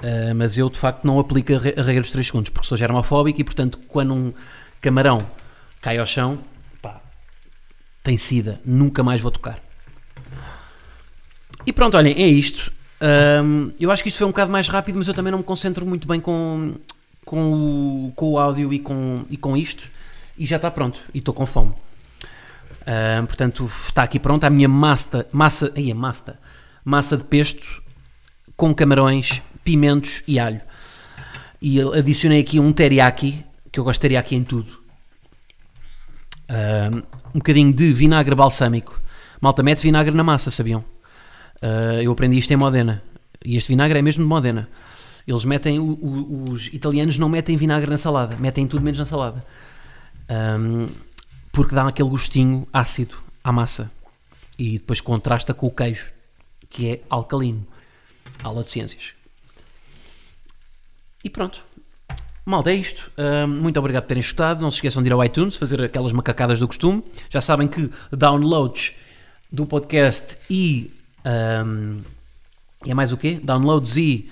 Uh, 0.00 0.34
mas 0.34 0.56
eu 0.56 0.70
de 0.70 0.78
facto 0.78 1.04
não 1.04 1.20
aplico 1.20 1.52
a, 1.52 1.58
regra 1.58 2.00
dos 2.00 2.10
3 2.10 2.26
segundos 2.26 2.48
porque 2.48 2.66
sou 2.66 2.78
germofóbico 2.78 3.38
e 3.38 3.44
portanto 3.44 3.78
quando 3.86 4.14
um 4.14 4.32
camarão 4.80 5.26
cai 5.80 5.98
ao 5.98 6.06
chão 6.06 6.38
pá, 6.80 7.02
tem 8.02 8.16
sida, 8.16 8.62
nunca 8.64 9.02
mais 9.02 9.20
vou 9.20 9.30
tocar. 9.30 9.65
E 11.66 11.72
pronto, 11.72 11.96
olhem, 11.96 12.14
é 12.14 12.26
isto. 12.26 12.72
Um, 13.00 13.72
eu 13.78 13.90
acho 13.90 14.02
que 14.02 14.08
isto 14.08 14.18
foi 14.18 14.26
um 14.26 14.30
bocado 14.30 14.50
mais 14.50 14.68
rápido, 14.68 14.96
mas 14.96 15.08
eu 15.08 15.14
também 15.14 15.32
não 15.32 15.38
me 15.38 15.44
concentro 15.44 15.84
muito 15.84 16.06
bem 16.06 16.20
com, 16.20 16.74
com, 17.24 17.52
o, 17.52 18.12
com 18.14 18.32
o 18.32 18.38
áudio 18.38 18.72
e 18.72 18.78
com, 18.78 19.24
e 19.28 19.36
com 19.36 19.56
isto. 19.56 19.84
E 20.38 20.46
já 20.46 20.56
está 20.56 20.70
pronto. 20.70 21.00
E 21.12 21.18
estou 21.18 21.34
com 21.34 21.44
fome. 21.44 21.72
Uh, 22.82 23.26
portanto, 23.26 23.68
está 23.88 24.04
aqui 24.04 24.20
pronta 24.20 24.46
a 24.46 24.50
minha 24.50 24.68
massa, 24.68 25.26
massa, 25.32 25.72
aí, 25.74 25.92
massa, 25.92 26.38
massa 26.84 27.16
de 27.16 27.24
pesto 27.24 27.82
com 28.56 28.72
camarões, 28.72 29.42
pimentos 29.64 30.22
e 30.26 30.38
alho. 30.38 30.60
E 31.60 31.80
adicionei 31.80 32.40
aqui 32.40 32.60
um 32.60 32.72
teriyaki, 32.72 33.44
que 33.72 33.80
eu 33.80 33.84
gosto 33.84 33.98
de 33.98 34.02
teriyaki 34.02 34.36
em 34.36 34.44
tudo. 34.44 34.70
Uh, 36.48 37.02
um 37.34 37.38
bocadinho 37.38 37.72
de 37.72 37.92
vinagre 37.92 38.36
balsâmico. 38.36 39.00
Malta, 39.40 39.64
mete 39.64 39.82
vinagre 39.82 40.14
na 40.14 40.22
massa, 40.22 40.50
sabiam? 40.50 40.84
Uh, 41.62 42.00
eu 42.02 42.12
aprendi 42.12 42.38
isto 42.38 42.52
em 42.52 42.56
Modena. 42.56 43.02
E 43.44 43.56
este 43.56 43.68
vinagre 43.68 43.98
é 43.98 44.02
mesmo 44.02 44.22
de 44.24 44.28
Modena. 44.28 44.68
Eles 45.26 45.44
metem, 45.44 45.78
o- 45.78 45.84
o- 46.00 46.50
os 46.50 46.68
italianos 46.68 47.18
não 47.18 47.28
metem 47.28 47.56
vinagre 47.56 47.90
na 47.90 47.98
salada, 47.98 48.36
metem 48.36 48.66
tudo 48.66 48.82
menos 48.82 48.98
na 48.98 49.04
salada. 49.04 49.44
Ahm, 50.28 50.86
porque 51.52 51.74
dá 51.74 51.86
aquele 51.88 52.08
gostinho 52.08 52.66
ácido 52.72 53.16
à 53.42 53.50
massa. 53.52 53.90
E 54.58 54.78
depois 54.78 55.00
contrasta 55.00 55.52
com 55.54 55.66
o 55.66 55.70
queijo, 55.70 56.06
que 56.70 56.88
é 56.90 57.00
alcalino. 57.10 57.66
Aula 58.42 58.62
de 58.62 58.70
ciências. 58.70 59.12
E 61.24 61.30
pronto. 61.30 61.60
Malta, 62.44 62.70
é 62.70 62.74
isto. 62.74 63.10
Ahm, 63.16 63.48
muito 63.60 63.78
obrigado 63.78 64.04
por 64.04 64.08
terem 64.08 64.20
escutado. 64.20 64.60
Não 64.62 64.70
se 64.70 64.76
esqueçam 64.76 65.02
de 65.02 65.08
ir 65.08 65.12
ao 65.12 65.24
iTunes, 65.24 65.56
fazer 65.56 65.82
aquelas 65.82 66.12
macacadas 66.12 66.60
do 66.60 66.68
costume. 66.68 67.02
Já 67.28 67.40
sabem 67.40 67.66
que 67.66 67.90
downloads 68.12 68.92
do 69.50 69.66
podcast 69.66 70.38
e. 70.48 70.92
ahm, 71.26 72.00
e 72.84 72.90
é 72.90 72.94
mais 72.94 73.12
o 73.12 73.16
quê? 73.16 73.40
Downloads 73.42 73.96
e. 73.96 74.28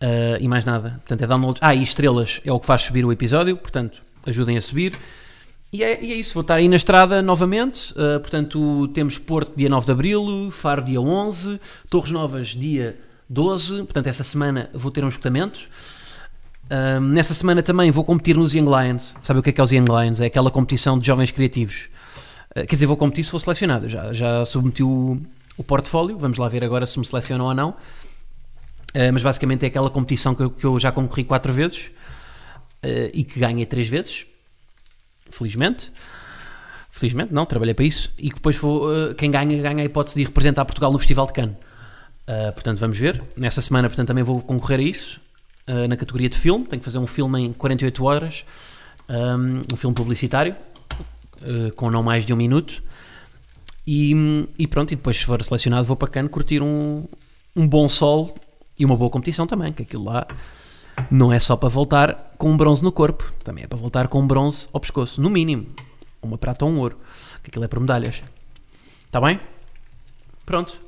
ah, 0.00 0.38
e 0.40 0.46
mais 0.46 0.64
nada. 0.64 0.90
Portanto, 0.90 1.22
é 1.22 1.26
downloads. 1.26 1.60
Ah, 1.62 1.74
e 1.74 1.82
estrelas 1.82 2.40
é 2.44 2.52
o 2.52 2.60
que 2.60 2.66
faz 2.66 2.82
subir 2.82 3.04
o 3.04 3.12
episódio. 3.12 3.56
Portanto, 3.56 4.02
ajudem 4.26 4.56
a 4.56 4.60
subir. 4.60 4.98
E 5.72 5.82
é, 5.82 6.04
e 6.04 6.12
é 6.12 6.16
isso, 6.16 6.34
vou 6.34 6.42
estar 6.42 6.56
aí 6.56 6.68
na 6.68 6.76
estrada 6.76 7.22
novamente. 7.22 7.92
Uh, 7.92 8.20
portanto, 8.20 8.88
temos 8.88 9.16
Porto 9.16 9.54
dia 9.56 9.70
9 9.70 9.86
de 9.86 9.92
Abril, 9.92 10.50
Faro 10.50 10.84
dia 10.84 11.00
11, 11.00 11.58
Torres 11.88 12.10
Novas 12.10 12.48
dia 12.48 12.98
12. 13.26 13.76
Portanto, 13.84 14.06
essa 14.06 14.22
semana 14.22 14.68
vou 14.74 14.92
ter 14.92 15.02
um 15.02 15.08
esgotamento. 15.08 15.60
Um, 16.70 17.00
nessa 17.00 17.32
semana 17.32 17.62
também 17.62 17.90
vou 17.90 18.04
competir 18.04 18.36
nos 18.36 18.52
Young 18.52 18.68
Lions. 18.68 19.16
Sabe 19.22 19.40
o 19.40 19.42
que 19.42 19.48
é 19.48 19.52
que 19.52 19.60
é 19.62 19.64
os 19.64 19.72
Young 19.72 19.86
Lions? 19.88 20.20
É 20.20 20.26
aquela 20.26 20.50
competição 20.50 20.98
de 20.98 21.06
jovens 21.06 21.30
criativos. 21.30 21.88
Uh, 22.50 22.66
quer 22.66 22.74
dizer, 22.74 22.84
vou 22.84 22.96
competir 22.98 23.24
se 23.24 23.30
for 23.30 23.40
selecionado. 23.40 23.88
Já, 23.88 24.12
já 24.12 24.44
submeti 24.44 24.82
o, 24.82 25.18
o 25.56 25.64
portfólio. 25.64 26.18
Vamos 26.18 26.38
lá 26.38 26.48
ver 26.48 26.64
agora 26.64 26.86
se 26.86 26.98
me 26.98 27.04
selecionam 27.04 27.46
ou 27.46 27.54
não. 27.54 27.76
Uh, 28.94 29.10
mas 29.12 29.22
basicamente 29.22 29.64
é 29.64 29.68
aquela 29.68 29.88
competição 29.88 30.34
que 30.34 30.42
eu, 30.42 30.50
que 30.50 30.64
eu 30.64 30.78
já 30.78 30.92
concorri 30.92 31.24
quatro 31.24 31.52
vezes 31.52 31.86
uh, 32.84 33.10
e 33.14 33.24
que 33.24 33.40
ganhei 33.40 33.64
três 33.64 33.88
vezes 33.88 34.26
felizmente. 35.30 35.90
Felizmente, 36.90 37.32
não, 37.32 37.46
trabalhei 37.46 37.72
para 37.72 37.86
isso. 37.86 38.12
E 38.18 38.28
que 38.28 38.36
depois 38.36 38.56
vou, 38.56 38.86
uh, 38.86 39.14
quem 39.14 39.30
ganha, 39.30 39.62
ganha 39.62 39.82
a 39.82 39.84
hipótese 39.84 40.16
de 40.16 40.24
representar 40.24 40.64
Portugal 40.66 40.92
no 40.92 40.98
Festival 40.98 41.26
de 41.26 41.32
Cannes. 41.32 41.56
Portanto, 42.54 42.78
vamos 42.78 42.96
ver. 42.96 43.22
Nessa 43.36 43.60
semana, 43.60 43.88
portanto, 43.88 44.08
também 44.08 44.24
vou 44.24 44.40
concorrer 44.40 44.78
a 44.78 44.82
isso. 44.82 45.20
na 45.66 45.96
categoria 45.96 46.30
de 46.30 46.38
filme. 46.38 46.64
Tenho 46.64 46.80
que 46.80 46.84
fazer 46.84 46.98
um 46.98 47.06
filme 47.06 47.42
em 47.42 47.52
48 47.52 48.04
horas. 48.04 48.44
Um, 49.06 49.60
um 49.74 49.76
filme 49.76 49.94
publicitário. 49.94 50.56
com 51.76 51.90
não 51.90 52.02
mais 52.02 52.24
de 52.24 52.32
um 52.32 52.36
minuto. 52.36 52.82
E, 53.86 54.14
e 54.58 54.66
pronto, 54.66 54.92
e 54.92 54.96
depois, 54.96 55.18
se 55.18 55.24
for 55.24 55.42
selecionado, 55.42 55.84
vou 55.84 55.96
para 55.96 56.08
Cannes 56.08 56.30
curtir 56.30 56.62
um, 56.62 57.04
um 57.54 57.66
bom 57.66 57.88
sol 57.88 58.34
e 58.78 58.84
uma 58.84 58.96
boa 58.96 59.10
competição 59.10 59.46
também. 59.46 59.72
Que 59.72 59.82
aquilo 59.82 60.04
lá 60.04 60.26
não 61.10 61.32
é 61.32 61.40
só 61.40 61.56
para 61.56 61.68
voltar 61.68 62.34
com 62.38 62.50
um 62.50 62.56
bronze 62.56 62.82
no 62.82 62.92
corpo, 62.92 63.32
também 63.44 63.64
é 63.64 63.66
para 63.66 63.78
voltar 63.78 64.08
com 64.08 64.20
um 64.20 64.26
bronze 64.26 64.68
ao 64.72 64.80
pescoço, 64.80 65.20
no 65.20 65.30
mínimo. 65.30 65.66
Uma 66.20 66.38
prata 66.38 66.64
ou 66.64 66.70
um 66.70 66.78
ouro, 66.78 66.96
que 67.42 67.50
aquilo 67.50 67.64
é 67.64 67.68
para 67.68 67.80
medalhas. 67.80 68.22
Está 69.06 69.20
bem? 69.20 69.40
Pronto. 70.46 70.80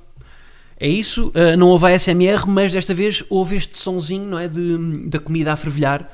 É 0.78 0.88
isso. 0.88 1.28
Uh, 1.28 1.56
não 1.56 1.68
houve 1.68 1.92
ASMR, 1.92 2.46
mas 2.46 2.72
desta 2.72 2.94
vez 2.94 3.24
houve 3.28 3.56
este 3.56 3.78
sonzinho, 3.78 4.24
não 4.24 4.38
é? 4.38 4.48
De, 4.48 5.08
da 5.08 5.18
comida 5.18 5.52
a 5.52 5.56
fervilhar. 5.56 6.10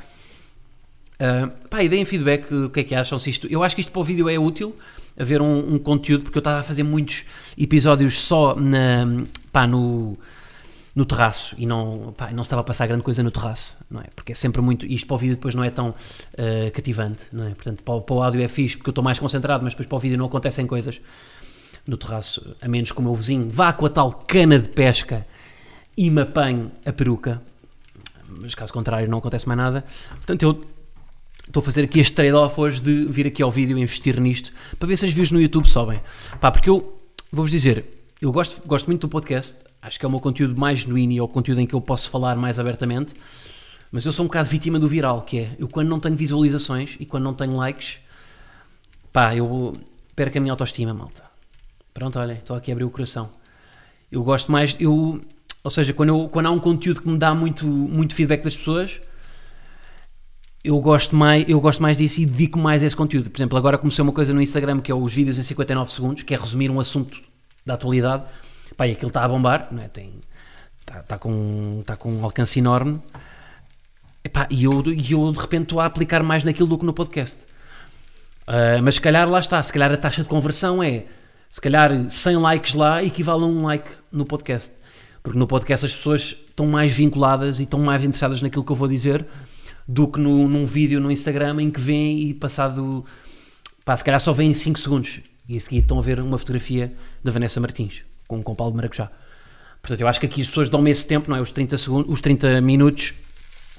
Uh, 1.20 1.68
pá, 1.68 1.83
e 1.83 1.88
deem 1.88 2.04
feedback 2.06 2.50
o 2.50 2.70
que 2.70 2.80
é 2.80 2.85
que 2.85 2.94
acham. 2.94 3.18
Se 3.18 3.28
isto, 3.28 3.46
eu 3.48 3.62
acho 3.62 3.74
que 3.74 3.83
isto 3.83 3.92
para 3.92 4.00
o 4.00 4.04
vídeo 4.04 4.26
é 4.28 4.38
útil, 4.38 4.74
haver 5.18 5.42
um, 5.42 5.74
um 5.74 5.78
conteúdo, 5.78 6.24
porque 6.24 6.38
eu 6.38 6.40
estava 6.40 6.61
a 6.61 6.62
fazer 6.62 6.83
muitos 6.83 7.24
episódios 7.59 8.18
só 8.22 8.56
na, 8.56 9.06
pá, 9.52 9.66
no, 9.66 10.16
no 10.94 11.04
terraço 11.04 11.54
e 11.59 11.66
não, 11.66 12.14
pá, 12.16 12.30
não 12.33 12.42
estava 12.42 12.62
a 12.62 12.64
passar 12.64 12.87
grande 12.87 13.02
coisa 13.02 13.22
no 13.22 13.30
terraço, 13.30 13.76
não 13.90 14.00
é? 14.00 14.04
Porque 14.16 14.33
é 14.33 14.35
sempre 14.35 14.62
muito. 14.62 14.87
Isto 14.87 15.06
para 15.06 15.14
o 15.14 15.18
vídeo 15.18 15.37
depois 15.37 15.54
não 15.54 15.62
é 15.62 15.68
tão 15.68 15.90
uh, 15.90 16.70
cativante, 16.72 17.24
não 17.33 17.44
é? 17.44 17.50
Portanto, 17.50 17.83
para, 17.83 18.00
para 18.00 18.14
o 18.14 18.22
áudio 18.22 18.42
é 18.42 18.48
fixe 18.48 18.78
porque 18.78 18.88
eu 18.88 18.92
estou 18.92 19.04
mais 19.04 19.18
concentrado, 19.18 19.62
mas 19.62 19.74
depois 19.74 19.87
para 19.87 19.96
o 19.96 19.98
vídeo 19.98 20.16
não 20.16 20.24
acontecem 20.24 20.66
coisas 20.66 21.00
no 21.87 21.98
terraço, 21.98 22.56
a 22.62 22.68
menos 22.68 22.92
que 22.92 22.98
o 22.98 23.02
meu 23.02 23.14
vizinho 23.14 23.48
vá 23.50 23.72
com 23.72 23.85
a 23.85 23.90
tal 23.90 24.12
cana 24.12 24.59
de 24.59 24.68
pesca 24.68 25.26
e 25.96 26.11
me 26.11 26.22
apanhe 26.22 26.70
a 26.87 26.92
peruca. 26.92 27.42
Mas 28.40 28.54
caso 28.54 28.72
contrário, 28.72 29.09
não 29.09 29.18
acontece 29.18 29.46
mais 29.46 29.59
nada. 29.59 29.85
Portanto, 30.16 30.42
eu 30.42 30.79
estou 31.50 31.60
a 31.60 31.64
fazer 31.64 31.82
aqui 31.84 31.98
este 31.98 32.14
trade-off 32.14 32.58
hoje 32.60 32.80
de 32.80 33.06
vir 33.06 33.26
aqui 33.26 33.42
ao 33.42 33.50
vídeo 33.50 33.76
e 33.76 33.82
investir 33.82 34.18
nisto 34.20 34.52
para 34.78 34.88
ver 34.88 34.96
se 34.96 35.04
as 35.04 35.12
views 35.12 35.32
no 35.32 35.40
YouTube 35.40 35.68
sobem. 35.68 36.00
Pá, 36.40 36.50
porque 36.50 36.70
eu 36.70 36.96
vou-vos 37.30 37.50
dizer, 37.50 37.84
eu 38.22 38.32
gosto, 38.32 38.66
gosto 38.66 38.86
muito 38.86 39.02
do 39.02 39.08
podcast, 39.08 39.56
acho 39.82 39.98
que 39.98 40.04
é 40.04 40.08
o 40.08 40.10
meu 40.10 40.20
conteúdo 40.20 40.58
mais 40.58 40.80
genuíno 40.80 41.12
e 41.12 41.18
é 41.18 41.22
o 41.22 41.28
conteúdo 41.28 41.60
em 41.60 41.66
que 41.66 41.74
eu 41.74 41.80
posso 41.80 42.08
falar 42.08 42.36
mais 42.36 42.58
abertamente, 42.58 43.14
mas 43.90 44.06
eu 44.06 44.12
sou 44.12 44.24
um 44.24 44.28
bocado 44.28 44.48
vítima 44.48 44.78
do 44.78 44.86
viral, 44.86 45.22
que 45.22 45.38
é 45.38 45.50
eu 45.58 45.68
quando 45.68 45.88
não 45.88 45.98
tenho 45.98 46.16
visualizações 46.16 46.96
e 47.00 47.04
quando 47.04 47.24
não 47.24 47.34
tenho 47.34 47.56
likes, 47.56 47.98
pá, 49.12 49.34
eu 49.34 49.74
perco 50.14 50.38
a 50.38 50.40
minha 50.40 50.52
autoestima, 50.52 50.94
malta. 50.94 51.24
Pronto, 51.92 52.16
olhem, 52.20 52.36
estou 52.36 52.54
aqui 52.54 52.70
a 52.70 52.74
abrir 52.74 52.84
o 52.84 52.90
coração. 52.90 53.28
Eu 54.10 54.22
gosto 54.22 54.52
mais, 54.52 54.76
eu, 54.78 55.20
ou 55.64 55.70
seja, 55.70 55.92
quando, 55.92 56.10
eu, 56.10 56.28
quando 56.28 56.46
há 56.46 56.50
um 56.50 56.60
conteúdo 56.60 57.02
que 57.02 57.08
me 57.08 57.18
dá 57.18 57.34
muito, 57.34 57.66
muito 57.66 58.14
feedback 58.14 58.44
das 58.44 58.56
pessoas, 58.56 59.00
eu 60.62 60.79
gosto 60.81 61.16
mais, 61.16 61.49
eu 61.49 61.61
gosto 61.61 61.83
mais 61.83 61.96
disso 61.96 62.20
e 62.20 62.27
dedico 62.27 62.59
mais 62.59 62.83
a 62.83 62.87
esse 62.87 62.96
conteúdo. 62.96 63.31
Por 63.31 63.38
exemplo, 63.38 63.57
agora 63.57 63.79
comecei 63.79 64.03
uma 64.03 64.12
coisa 64.12 64.33
no 64.33 64.42
Instagram 64.42 64.81
que 64.81 64.90
é 64.90 64.94
os 64.94 65.12
vídeos 65.12 65.38
em 65.38 65.42
59 65.42 65.90
segundos, 65.90 66.23
que 66.23 66.35
é 66.35 66.37
resumir 66.37 66.70
um 66.70 66.79
assunto 66.79 67.20
da 67.64 67.75
atualidade. 67.75 68.25
Pá, 68.77 68.87
e 68.87 68.92
aquilo 68.92 69.09
está 69.09 69.25
a 69.25 69.29
bombar, 69.29 69.68
não 69.70 69.83
é? 69.83 69.88
Tem, 69.88 70.12
está, 70.81 71.01
está, 71.01 71.18
com, 71.18 71.79
está 71.81 71.96
com 71.96 72.12
um 72.12 72.25
alcance 72.25 72.59
enorme. 72.59 73.01
E 74.51 74.64
eu, 74.64 74.83
eu 74.87 75.33
de 75.33 75.38
repente 75.38 75.62
estou 75.62 75.81
a 75.81 75.87
aplicar 75.87 76.23
mais 76.23 76.44
naquilo 76.44 76.68
do 76.68 76.79
que 76.79 76.85
no 76.85 76.92
podcast. 76.92 77.38
Ah, 78.46 78.81
mas 78.83 78.96
se 78.96 79.01
calhar 79.01 79.29
lá 79.31 79.38
está, 79.38 79.62
se 79.62 79.73
calhar 79.73 79.92
a 79.92 79.96
taxa 79.96 80.23
de 80.23 80.29
conversão 80.29 80.83
é 80.83 81.05
se 81.49 81.61
calhar 81.61 82.11
100 82.11 82.37
likes 82.37 82.75
lá 82.75 83.03
equivale 83.03 83.44
a 83.44 83.46
um 83.46 83.64
like 83.64 83.88
no 84.12 84.25
podcast. 84.25 84.73
Porque 85.23 85.38
no 85.38 85.46
podcast 85.46 85.87
as 85.87 85.94
pessoas 85.94 86.37
estão 86.49 86.66
mais 86.66 86.92
vinculadas 86.92 87.61
e 87.61 87.62
estão 87.62 87.79
mais 87.79 88.03
interessadas 88.03 88.42
naquilo 88.42 88.64
que 88.64 88.73
eu 88.73 88.77
vou 88.77 88.88
dizer 88.88 89.25
do 89.90 90.07
que 90.07 90.20
no, 90.20 90.46
num 90.46 90.64
vídeo 90.64 91.00
no 91.00 91.11
Instagram 91.11 91.61
em 91.61 91.70
que 91.70 91.81
vêm 91.81 92.20
e 92.20 92.35
passado. 92.35 93.05
Pá, 93.85 93.96
se 93.96 94.05
calhar 94.05 94.20
só 94.20 94.33
vêm 94.33 94.55
5 94.55 94.79
segundos 94.79 95.20
e 95.48 95.57
a 95.57 95.61
seguir 95.61 95.79
estão 95.79 95.98
a 95.98 96.03
ver 96.03 96.20
uma 96.20 96.38
fotografia 96.38 96.92
da 97.24 97.33
Vanessa 97.33 97.59
Martins 97.59 98.05
com 98.29 98.37
um 98.37 98.42
compal 98.42 98.70
de 98.70 98.76
maracujá. 98.76 99.11
Portanto, 99.83 100.00
eu 100.00 100.07
acho 100.07 100.20
que 100.20 100.26
aqui 100.26 100.42
as 100.42 100.46
pessoas 100.46 100.68
dão-me 100.68 100.90
esse 100.90 101.05
tempo, 101.05 101.29
não 101.29 101.37
é? 101.37 101.40
Os 101.40 101.50
30, 101.50 101.76
segundos, 101.76 102.12
os 102.12 102.20
30 102.20 102.61
minutos 102.61 103.14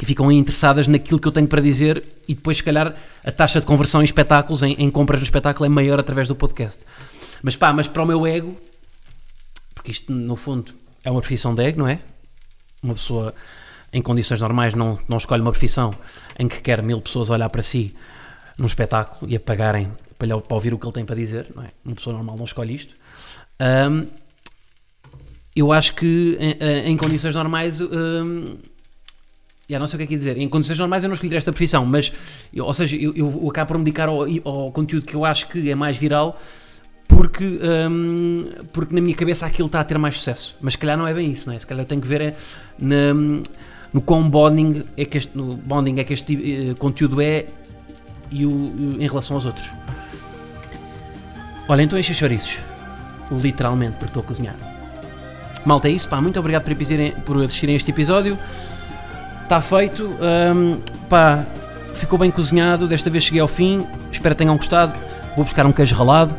e 0.02 0.06
ficam 0.06 0.30
interessadas 0.30 0.88
naquilo 0.88 1.20
que 1.20 1.28
eu 1.28 1.32
tenho 1.32 1.48
para 1.48 1.62
dizer 1.62 2.04
e 2.28 2.36
depois, 2.36 2.58
se 2.58 2.64
calhar, 2.64 2.94
a 3.24 3.32
taxa 3.32 3.62
de 3.62 3.66
conversão 3.66 4.02
em 4.02 4.06
espetáculos, 4.06 4.64
em, 4.64 4.74
em 4.74 4.92
compras 4.92 5.22
no 5.22 5.24
espetáculo, 5.24 5.66
é 5.66 5.70
maior 5.70 5.98
através 5.98 6.28
do 6.28 6.36
podcast. 6.36 6.84
Mas 7.42 7.56
pá, 7.56 7.72
mas 7.72 7.88
para 7.88 8.04
o 8.04 8.06
meu 8.06 8.28
ego, 8.28 8.60
porque 9.74 9.92
isto 9.92 10.12
no 10.12 10.36
fundo 10.36 10.74
é 11.06 11.12
uma 11.12 11.22
profissão 11.22 11.56
de 11.56 11.64
ego, 11.64 11.80
não 11.80 11.88
é? 11.88 12.00
Uma 12.84 12.96
pessoa 12.96 13.34
em 13.94 14.02
condições 14.02 14.42
normais 14.42 14.74
não, 14.74 14.98
não 15.08 15.18
escolhe 15.18 15.42
uma 15.42 15.52
profissão 15.52 15.94
em 16.40 16.48
que 16.48 16.62
quer 16.62 16.82
mil 16.82 17.02
pessoas 17.02 17.30
olhar 17.30 17.50
para 17.50 17.62
si 17.64 17.94
num 18.58 18.66
espetáculo 18.66 19.30
e 19.32 19.36
a 19.36 19.40
pagarem 19.40 19.90
para, 20.18 20.40
para 20.40 20.56
ouvir 20.56 20.74
o 20.74 20.78
que 20.80 20.86
ele 20.86 20.94
tem 20.94 21.06
para 21.06 21.16
dizer, 21.16 21.48
não 21.56 21.64
é? 21.64 21.70
Uma 21.84 21.96
pessoa 21.96 22.16
normal 22.16 22.38
não 22.38 22.46
escolhe 22.46 22.76
isto. 22.76 22.96
Ahm, 23.60 24.06
eu 25.56 25.72
acho 25.72 25.96
que 25.96 26.38
em, 26.40 26.92
em 26.92 26.98
condições 26.98 27.36
normais. 27.36 27.82
hum, 27.82 28.58
já 29.70 29.80
não 29.80 29.88
sei 29.88 29.96
o 29.96 29.98
que 30.00 30.04
é 30.04 30.08
que 30.08 30.14
ia 30.14 30.20
dizer. 30.20 30.38
Em 30.38 30.50
condições 30.50 30.78
normais 30.80 31.04
eu 31.04 31.08
não 31.08 31.14
escolhi 31.14 31.36
esta 31.36 31.52
profissão, 31.52 31.86
mas, 31.86 32.12
eu- 32.54 32.66
ou 32.66 32.74
seja, 32.74 32.96
eu, 32.98 33.14
eu 33.16 33.50
acabo 33.50 33.70
por 33.70 33.78
me 33.78 33.84
dedicar 33.86 34.10
ao, 34.10 34.26
ao 34.44 34.72
conteúdo 34.72 35.06
que 35.06 35.16
eu 35.16 35.24
acho 35.26 35.48
que 35.48 35.70
é 35.70 35.76
mais 35.76 35.98
viral 35.98 36.40
porque, 37.08 37.44
hum, 37.90 38.50
porque 38.74 38.94
na 38.94 39.02
minha 39.02 39.16
cabeça 39.16 39.46
aquilo 39.46 39.68
está 39.68 39.80
a 39.80 39.84
ter 39.84 39.98
mais 39.98 40.18
sucesso. 40.18 40.58
Mas 40.62 40.74
se 40.74 40.80
calhar 40.80 40.98
não 40.98 41.08
é 41.08 41.14
bem 41.14 41.32
isso, 41.32 41.48
não 41.50 41.56
é? 41.56 41.60
Se 41.60 41.66
calhar 41.68 41.84
eu 41.84 41.88
tenho 41.88 42.02
que 42.02 42.08
ver 42.08 42.22
é, 42.22 42.36
na, 42.80 43.14
no 43.94 44.02
quão 44.02 44.28
bonding 44.30 44.84
é 44.96 45.06
que 45.06 45.18
este, 45.18 45.38
no 45.38 45.56
bonding 45.56 46.00
é 46.00 46.04
que 46.04 46.14
este 46.14 46.70
eh, 46.72 46.74
conteúdo 46.80 47.22
é 47.22 47.46
e 48.32 48.46
o, 48.46 48.96
em 49.00 49.08
relação 49.08 49.36
aos 49.36 49.46
outros. 49.46 49.70
Olha, 51.68 51.82
então 51.84 51.98
enche 51.98 52.14
chouriços. 52.14 52.58
Literalmente, 53.32 53.94
porque 53.94 54.08
estou 54.08 54.22
a 54.24 54.26
cozinhar. 54.26 54.56
Malta, 55.66 55.88
é 55.88 55.92
isso. 55.92 56.08
Pá, 56.10 56.20
muito 56.20 56.40
obrigado 56.40 56.64
por, 56.64 56.72
episirem- 56.72 57.12
por 57.26 57.42
assistirem 57.42 57.76
este 57.76 57.92
episódio. 57.92 58.38
Está 59.44 59.62
feito. 59.62 60.06
hum, 60.56 60.78
pá, 61.10 61.46
ficou 61.94 62.18
bem 62.20 62.32
cozinhado. 62.32 62.88
Desta 62.88 63.10
vez 63.10 63.24
cheguei 63.24 63.42
ao 63.42 63.48
fim. 63.48 63.86
Espero 64.12 64.36
que 64.36 64.40
tenham 64.40 64.56
gostado. 64.58 64.94
Vou 65.36 65.46
buscar 65.46 65.66
um 65.66 65.72
queijo 65.72 65.96
ralado 65.96 66.36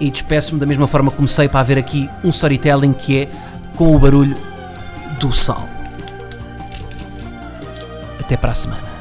e 0.00 0.10
despeço-me 0.10 0.58
da 0.58 0.64
mesma 0.66 0.86
forma 0.88 1.10
que 1.10 1.16
comecei 1.16 1.48
para 1.48 1.60
haver 1.60 1.76
aqui 1.78 2.08
um 2.24 2.30
storytelling 2.30 2.92
que 2.92 3.20
é 3.22 3.28
com 3.76 3.94
o 3.94 3.98
barulho 3.98 4.36
do 5.20 5.32
sal. 5.34 5.68
Até 8.22 8.36
para 8.36 8.52
a 8.52 8.54
semana. 8.54 8.91